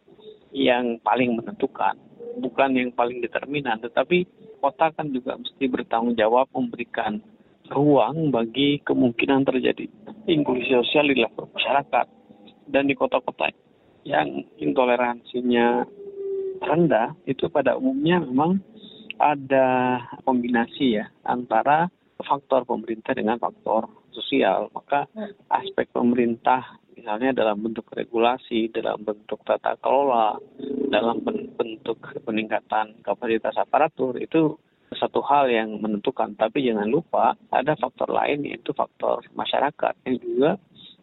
yang 0.53 1.01
paling 1.01 1.33
menentukan, 1.33 1.97
bukan 2.45 2.77
yang 2.77 2.93
paling 2.93 3.25
determinan, 3.25 3.81
tetapi 3.81 4.29
kota 4.61 4.93
kan 4.93 5.09
juga 5.09 5.41
mesti 5.41 5.65
bertanggung 5.65 6.13
jawab 6.13 6.45
memberikan 6.53 7.25
ruang 7.73 8.29
bagi 8.29 8.85
kemungkinan 8.85 9.49
terjadi 9.49 9.89
inklusi 10.29 10.71
sosial 10.71 11.09
di 11.09 11.25
level 11.25 11.49
masyarakat. 11.57 12.07
Dan 12.67 12.91
di 12.91 12.99
kota-kota 12.99 13.49
yang 14.03 14.43
intoleransinya 14.59 15.87
rendah 16.61 17.15
itu 17.31 17.47
pada 17.47 17.79
umumnya 17.79 18.19
memang 18.21 18.59
ada 19.17 20.03
kombinasi 20.27 20.99
ya 21.01 21.07
antara 21.25 21.89
faktor 22.21 22.67
pemerintah 22.67 23.15
dengan 23.15 23.39
faktor 23.39 23.87
sosial. 24.11 24.69
Maka 24.75 25.07
aspek 25.47 25.87
pemerintah 25.95 26.83
misalnya 26.97 27.37
dalam 27.37 27.61
bentuk 27.61 27.87
regulasi, 27.93 28.73
dalam 28.73 29.05
bentuk 29.05 29.45
tata 29.45 29.77
kelola, 29.79 30.41
dalam 30.89 31.21
bentuk 31.55 32.01
peningkatan 32.25 32.99
kapasitas 33.05 33.55
aparatur 33.61 34.17
itu 34.17 34.57
satu 34.97 35.21
hal 35.23 35.53
yang 35.53 35.77
menentukan. 35.79 36.33
Tapi 36.35 36.65
jangan 36.65 36.89
lupa 36.89 37.37
ada 37.53 37.77
faktor 37.77 38.09
lain 38.09 38.49
yaitu 38.49 38.73
faktor 38.73 39.21
masyarakat 39.37 39.95
yang 40.09 40.17
juga 40.19 40.51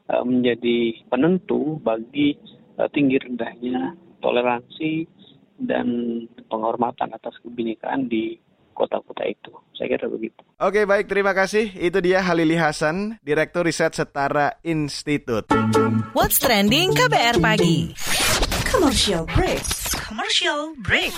uh, 0.09 0.25
menjadi 0.25 0.97
penentu 1.07 1.77
bagi 1.79 2.35
uh, 2.81 2.89
tinggi 2.89 3.21
rendahnya 3.21 3.93
toleransi 4.23 5.05
dan 5.61 5.87
penghormatan 6.49 7.13
atas 7.13 7.37
kebinekaan 7.45 8.09
di 8.09 8.39
kota-kota 8.73 9.23
itu. 9.29 9.53
Saya 9.77 9.95
kira 9.95 10.09
begitu. 10.09 10.41
Oke, 10.59 10.83
baik. 10.83 11.05
Terima 11.07 11.31
kasih. 11.31 11.71
Itu 11.77 12.01
dia 12.01 12.21
Halili 12.21 12.57
Hasan, 12.57 13.21
Direktur 13.21 13.65
Riset 13.69 13.93
Setara 13.93 14.59
Institut. 14.65 15.49
What's 16.17 16.41
Trending 16.41 16.93
KBR 16.93 17.37
Pagi. 17.39 17.93
Commercial 18.67 19.29
break. 19.29 19.61
Commercial 19.93 20.73
break. 20.81 21.13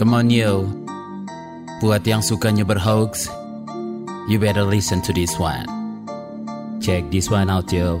Come 0.00 0.16
on 0.16 0.32
yo. 0.32 0.64
Buat 1.84 2.04
yang 2.08 2.24
sukanya 2.24 2.64
berhoax, 2.64 3.28
you 4.28 4.40
better 4.40 4.64
listen 4.64 5.04
to 5.04 5.12
this 5.12 5.36
one. 5.36 5.64
Check 6.80 7.08
this 7.12 7.28
one 7.28 7.52
out 7.52 7.68
yo. 7.68 8.00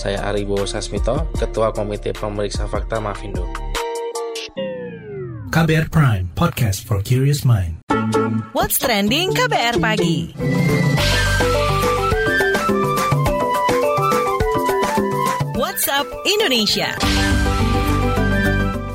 Saya 0.00 0.32
Aribo 0.32 0.64
Sasmito, 0.64 1.28
Ketua 1.36 1.76
Komite 1.76 2.16
Pemeriksa 2.16 2.64
Fakta 2.64 3.04
Mafindo. 3.04 3.44
KBR 5.52 5.92
Prime, 5.92 6.24
podcast 6.32 6.88
for 6.88 7.04
curious 7.04 7.44
mind. 7.44 7.76
What's 8.56 8.80
Trending 8.80 9.36
KBR 9.36 9.76
Pagi. 9.76 10.32
WhatsApp 15.60 16.08
Indonesia. 16.24 16.96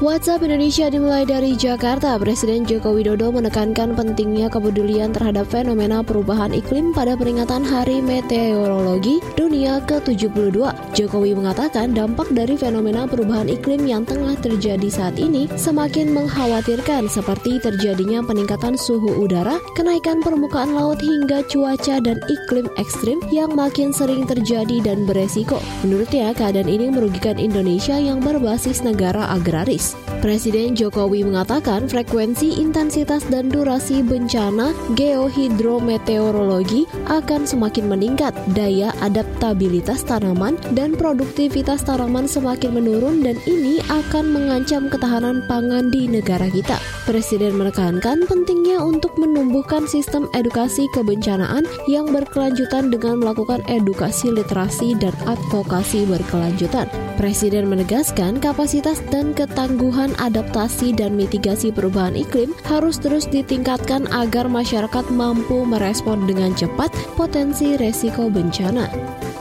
WhatsApp 0.05 0.45
Indonesia 0.45 0.85
dimulai 0.85 1.25
dari 1.25 1.57
Jakarta. 1.57 2.13
Presiden 2.21 2.61
Joko 2.61 2.93
Widodo 2.93 3.33
menekankan 3.33 3.97
pentingnya 3.97 4.53
kepedulian 4.53 5.09
terhadap 5.09 5.49
fenomena 5.49 6.05
perubahan 6.05 6.53
iklim 6.53 6.93
pada 6.93 7.17
peringatan 7.17 7.65
Hari 7.65 8.05
Meteorologi 8.05 9.17
Dunia 9.33 9.81
ke-72. 9.89 10.61
Jokowi 10.93 11.33
mengatakan 11.33 11.97
dampak 11.97 12.29
dari 12.37 12.53
fenomena 12.53 13.09
perubahan 13.09 13.49
iklim 13.49 13.89
yang 13.89 14.05
tengah 14.05 14.37
terjadi 14.45 14.85
saat 14.93 15.17
ini 15.17 15.49
semakin 15.57 16.13
mengkhawatirkan 16.13 17.09
seperti 17.09 17.57
terjadinya 17.57 18.21
peningkatan 18.21 18.77
suhu 18.77 19.25
udara, 19.25 19.57
kenaikan 19.73 20.21
permukaan 20.21 20.77
laut 20.77 21.01
hingga 21.01 21.41
cuaca 21.49 21.97
dan 21.97 22.21
iklim 22.29 22.69
ekstrim 22.77 23.17
yang 23.33 23.57
makin 23.57 23.89
sering 23.89 24.29
terjadi 24.29 24.85
dan 24.85 25.09
beresiko. 25.09 25.57
Menurutnya, 25.81 26.29
keadaan 26.37 26.69
ini 26.69 26.93
merugikan 26.93 27.41
Indonesia 27.41 27.97
yang 27.97 28.21
berbasis 28.21 28.85
negara 28.85 29.33
agraris. 29.33 29.94
Peace. 29.95 30.14
Presiden 30.25 30.73
Jokowi 30.73 31.21
mengatakan 31.21 31.85
frekuensi, 31.85 32.57
intensitas, 32.57 33.21
dan 33.29 33.45
durasi 33.45 34.01
bencana 34.01 34.73
geohidrometeorologi 34.97 36.89
akan 37.05 37.45
semakin 37.45 37.85
meningkat, 37.85 38.33
daya 38.57 38.89
adaptabilitas 39.05 40.01
tanaman 40.01 40.57
dan 40.73 40.97
produktivitas 40.97 41.85
tanaman 41.85 42.25
semakin 42.25 42.73
menurun 42.73 43.21
dan 43.21 43.37
ini 43.45 43.77
akan 43.85 44.33
mengancam 44.33 44.89
ketahanan 44.89 45.45
pangan 45.45 45.93
di 45.93 46.09
negara 46.09 46.49
kita. 46.49 46.81
Presiden 47.05 47.53
menekankan 47.61 48.25
pentingnya 48.25 48.81
untuk 48.81 49.13
menumbuhkan 49.21 49.85
sistem 49.85 50.25
edukasi 50.33 50.89
kebencanaan 50.97 51.69
yang 51.85 52.09
berkelanjutan 52.09 52.89
dengan 52.89 53.21
melakukan 53.21 53.61
edukasi 53.69 54.33
literasi 54.33 54.97
dan 54.97 55.13
advokasi 55.29 56.09
berkelanjutan. 56.09 56.89
Presiden 57.21 57.69
menegaskan 57.69 58.41
kapasitas 58.41 59.05
dan 59.13 59.37
ketangguhan 59.37 60.14
adaptasi 60.21 60.95
dan 60.95 61.17
mitigasi 61.17 61.71
perubahan 61.73 62.15
iklim 62.15 62.55
harus 62.67 63.01
terus 63.01 63.27
ditingkatkan 63.27 64.07
agar 64.13 64.45
masyarakat 64.47 65.05
mampu 65.11 65.67
merespon 65.67 66.23
dengan 66.29 66.53
cepat 66.53 66.93
potensi 67.19 67.75
resiko 67.75 68.31
bencana. 68.31 68.87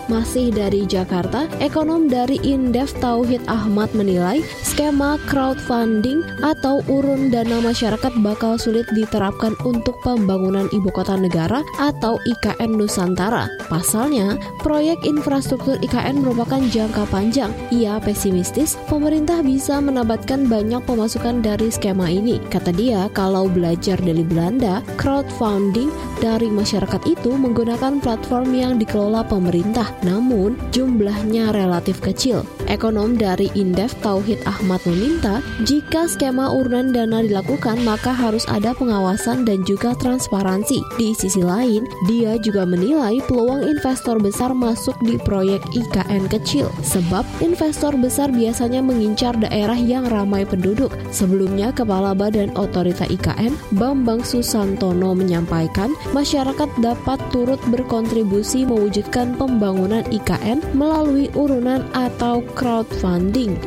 Masih 0.05 0.53
dari 0.53 0.85
Jakarta, 0.85 1.49
ekonom 1.64 2.12
dari 2.12 2.37
Indef 2.45 2.93
Tauhid 3.01 3.40
Ahmad 3.49 3.88
menilai 3.97 4.45
skema 4.61 5.17
crowdfunding 5.25 6.21
atau 6.45 6.85
urun 6.93 7.33
dana 7.33 7.64
masyarakat 7.64 8.12
bakal 8.21 8.61
sulit 8.61 8.85
diterapkan 8.93 9.57
untuk 9.64 9.97
pembangunan 10.05 10.69
ibu 10.77 10.93
kota 10.93 11.17
negara 11.17 11.64
atau 11.81 12.21
IKN 12.29 12.77
Nusantara. 12.77 13.49
Pasalnya, 13.73 14.37
proyek 14.61 15.01
infrastruktur 15.09 15.81
IKN 15.81 16.21
merupakan 16.21 16.61
jangka 16.69 17.09
panjang. 17.09 17.49
Ia 17.73 17.97
pesimistis 17.97 18.77
pemerintah 18.93 19.40
bisa 19.40 19.81
menabatkan 19.81 20.45
banyak 20.45 20.85
pemasukan 20.85 21.40
dari 21.40 21.73
skema 21.73 22.12
ini. 22.12 22.45
Kata 22.53 22.77
dia, 22.77 23.09
kalau 23.17 23.49
belajar 23.49 23.97
dari 24.05 24.21
Belanda, 24.21 24.85
crowdfunding 25.01 25.88
dari 26.21 26.53
masyarakat 26.53 27.01
itu 27.09 27.33
menggunakan 27.33 28.05
platform 28.05 28.53
yang 28.53 28.77
dikelola 28.77 29.25
pemerintah 29.25 29.94
namun 30.03 30.59
jumlahnya 30.75 31.55
relatif 31.55 32.03
kecil. 32.03 32.43
Ekonom 32.67 33.15
dari 33.15 33.53
Indef 33.55 33.95
Tauhid 34.01 34.41
Ahmad 34.49 34.81
meminta 34.89 35.45
jika 35.69 36.09
skema 36.11 36.51
urunan 36.51 36.91
dana 36.91 37.21
dilakukan 37.21 37.79
maka 37.85 38.11
harus 38.11 38.43
ada 38.51 38.75
pengawasan 38.75 39.45
dan 39.45 39.63
juga 39.69 39.93
transparansi. 40.01 40.81
Di 40.97 41.13
sisi 41.13 41.45
lain, 41.45 41.85
dia 42.09 42.41
juga 42.41 42.65
menilai 42.65 43.21
peluang 43.29 43.63
investor 43.69 44.17
besar 44.19 44.57
masuk 44.57 44.97
di 45.05 45.21
proyek 45.21 45.61
IKN 45.77 46.27
kecil 46.33 46.73
sebab 46.81 47.23
investor 47.45 47.93
besar 48.01 48.33
biasanya 48.33 48.81
mengincar 48.81 49.37
daerah 49.37 49.77
yang 49.77 50.09
ramai 50.09 50.49
penduduk. 50.49 50.91
Sebelumnya, 51.13 51.71
Kepala 51.77 52.17
Badan 52.17 52.57
Otorita 52.57 53.05
IKN 53.05 53.77
Bambang 53.77 54.25
Susantono 54.25 55.13
menyampaikan 55.13 55.93
masyarakat 56.17 56.71
dapat 56.81 57.21
turut 57.29 57.61
berkontribusi 57.69 58.65
mewujudkan 58.65 59.37
pembangunan 59.37 59.84
IKN 59.92 60.64
melalui 60.73 61.29
urunan 61.37 61.85
atau 61.92 62.40
crowdfunding. 62.57 63.61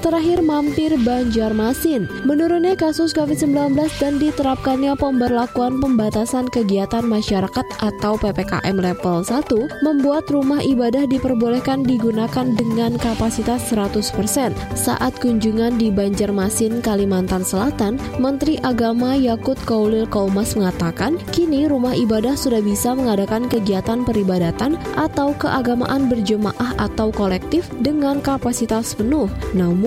Terakhir 0.00 0.40
mampir 0.40 0.96
Banjarmasin. 0.96 2.08
Menurunnya 2.24 2.72
kasus 2.72 3.12
COVID-19 3.12 3.76
dan 4.00 4.16
diterapkannya 4.16 4.96
pemberlakuan 4.96 5.76
pembatasan 5.76 6.48
kegiatan 6.48 7.04
masyarakat 7.04 7.66
atau 7.84 8.16
PPKM 8.16 8.80
level 8.80 9.20
1 9.20 9.84
membuat 9.84 10.24
rumah 10.32 10.64
ibadah 10.64 11.04
diperbolehkan 11.04 11.84
digunakan 11.84 12.48
dengan 12.56 12.96
kapasitas 12.96 13.60
100%. 13.68 14.56
Saat 14.72 15.20
kunjungan 15.20 15.76
di 15.76 15.92
Banjarmasin, 15.92 16.80
Kalimantan 16.80 17.44
Selatan, 17.44 18.00
Menteri 18.16 18.56
Agama 18.64 19.12
Yakut 19.12 19.60
Kaulil 19.68 20.08
Kaumas 20.08 20.56
mengatakan, 20.56 21.20
kini 21.28 21.68
rumah 21.68 21.92
ibadah 21.92 22.40
sudah 22.40 22.64
bisa 22.64 22.96
mengadakan 22.96 23.52
kegiatan 23.52 24.00
peribadatan 24.08 24.80
atau 24.96 25.36
keagamaan 25.36 26.08
berjemaah 26.08 26.72
atau 26.80 27.12
kolektif 27.12 27.68
dengan 27.84 28.24
kapasitas 28.24 28.96
penuh. 28.96 29.28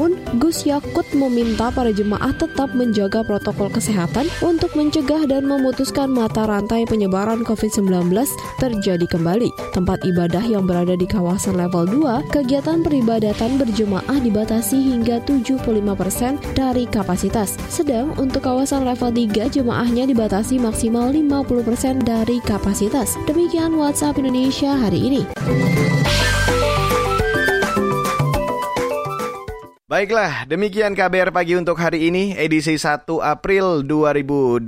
Namun, 0.03 0.19
Gus 0.35 0.67
Yakut 0.67 1.07
meminta 1.15 1.71
para 1.71 1.87
jemaah 1.87 2.35
tetap 2.35 2.75
menjaga 2.75 3.23
protokol 3.23 3.71
kesehatan 3.71 4.27
untuk 4.43 4.75
mencegah 4.75 5.23
dan 5.23 5.47
memutuskan 5.47 6.11
mata 6.11 6.43
rantai 6.43 6.83
penyebaran 6.83 7.47
COVID-19 7.47 8.11
terjadi 8.59 9.07
kembali. 9.07 9.47
Tempat 9.71 10.03
ibadah 10.03 10.43
yang 10.43 10.67
berada 10.67 10.99
di 10.99 11.07
kawasan 11.07 11.55
level 11.55 11.87
2, 11.87 12.35
kegiatan 12.35 12.83
peribadatan 12.83 13.55
berjemaah 13.55 14.19
dibatasi 14.19 14.75
hingga 14.91 15.23
75% 15.23 15.71
dari 16.51 16.83
kapasitas. 16.83 17.55
Sedang 17.71 18.11
untuk 18.19 18.43
kawasan 18.43 18.83
level 18.83 19.07
3, 19.07 19.55
jemaahnya 19.55 20.03
dibatasi 20.03 20.59
maksimal 20.59 21.15
50% 21.15 22.03
dari 22.03 22.43
kapasitas. 22.43 23.15
Demikian 23.23 23.79
WhatsApp 23.79 24.19
Indonesia 24.19 24.75
hari 24.75 24.99
ini. 24.99 25.23
Baiklah, 29.93 30.49
demikian 30.49 30.97
KBR 30.97 31.29
pagi 31.29 31.53
untuk 31.53 31.77
hari 31.77 32.10
ini, 32.10 32.34
edisi 32.34 32.82
1 32.82 33.06
April 33.21 33.86
2022. 33.86 34.65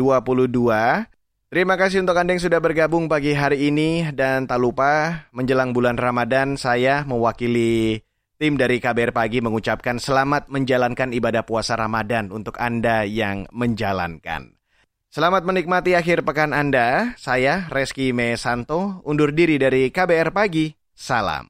Terima 1.50 1.74
kasih 1.82 2.06
untuk 2.06 2.14
Anda 2.14 2.38
yang 2.38 2.46
sudah 2.46 2.62
bergabung 2.62 3.10
pagi 3.10 3.34
hari 3.34 3.74
ini 3.74 4.06
dan 4.14 4.46
tak 4.46 4.62
lupa 4.62 5.26
menjelang 5.34 5.74
bulan 5.74 5.98
Ramadan 5.98 6.62
saya 6.62 7.02
mewakili 7.10 8.06
tim 8.38 8.54
dari 8.54 8.78
KBR 8.78 9.18
Pagi 9.18 9.42
mengucapkan 9.42 9.98
selamat 9.98 10.54
menjalankan 10.54 11.10
ibadah 11.10 11.42
puasa 11.42 11.74
Ramadan 11.74 12.30
untuk 12.30 12.62
Anda 12.62 13.02
yang 13.10 13.50
menjalankan. 13.50 14.54
Selamat 15.10 15.42
menikmati 15.42 15.98
akhir 15.98 16.22
pekan 16.22 16.54
Anda. 16.54 17.18
Saya 17.18 17.66
Reski 17.74 18.14
Mesanto 18.14 19.02
undur 19.02 19.34
diri 19.34 19.58
dari 19.58 19.90
KBR 19.90 20.30
Pagi. 20.30 20.70
Salam. 20.94 21.50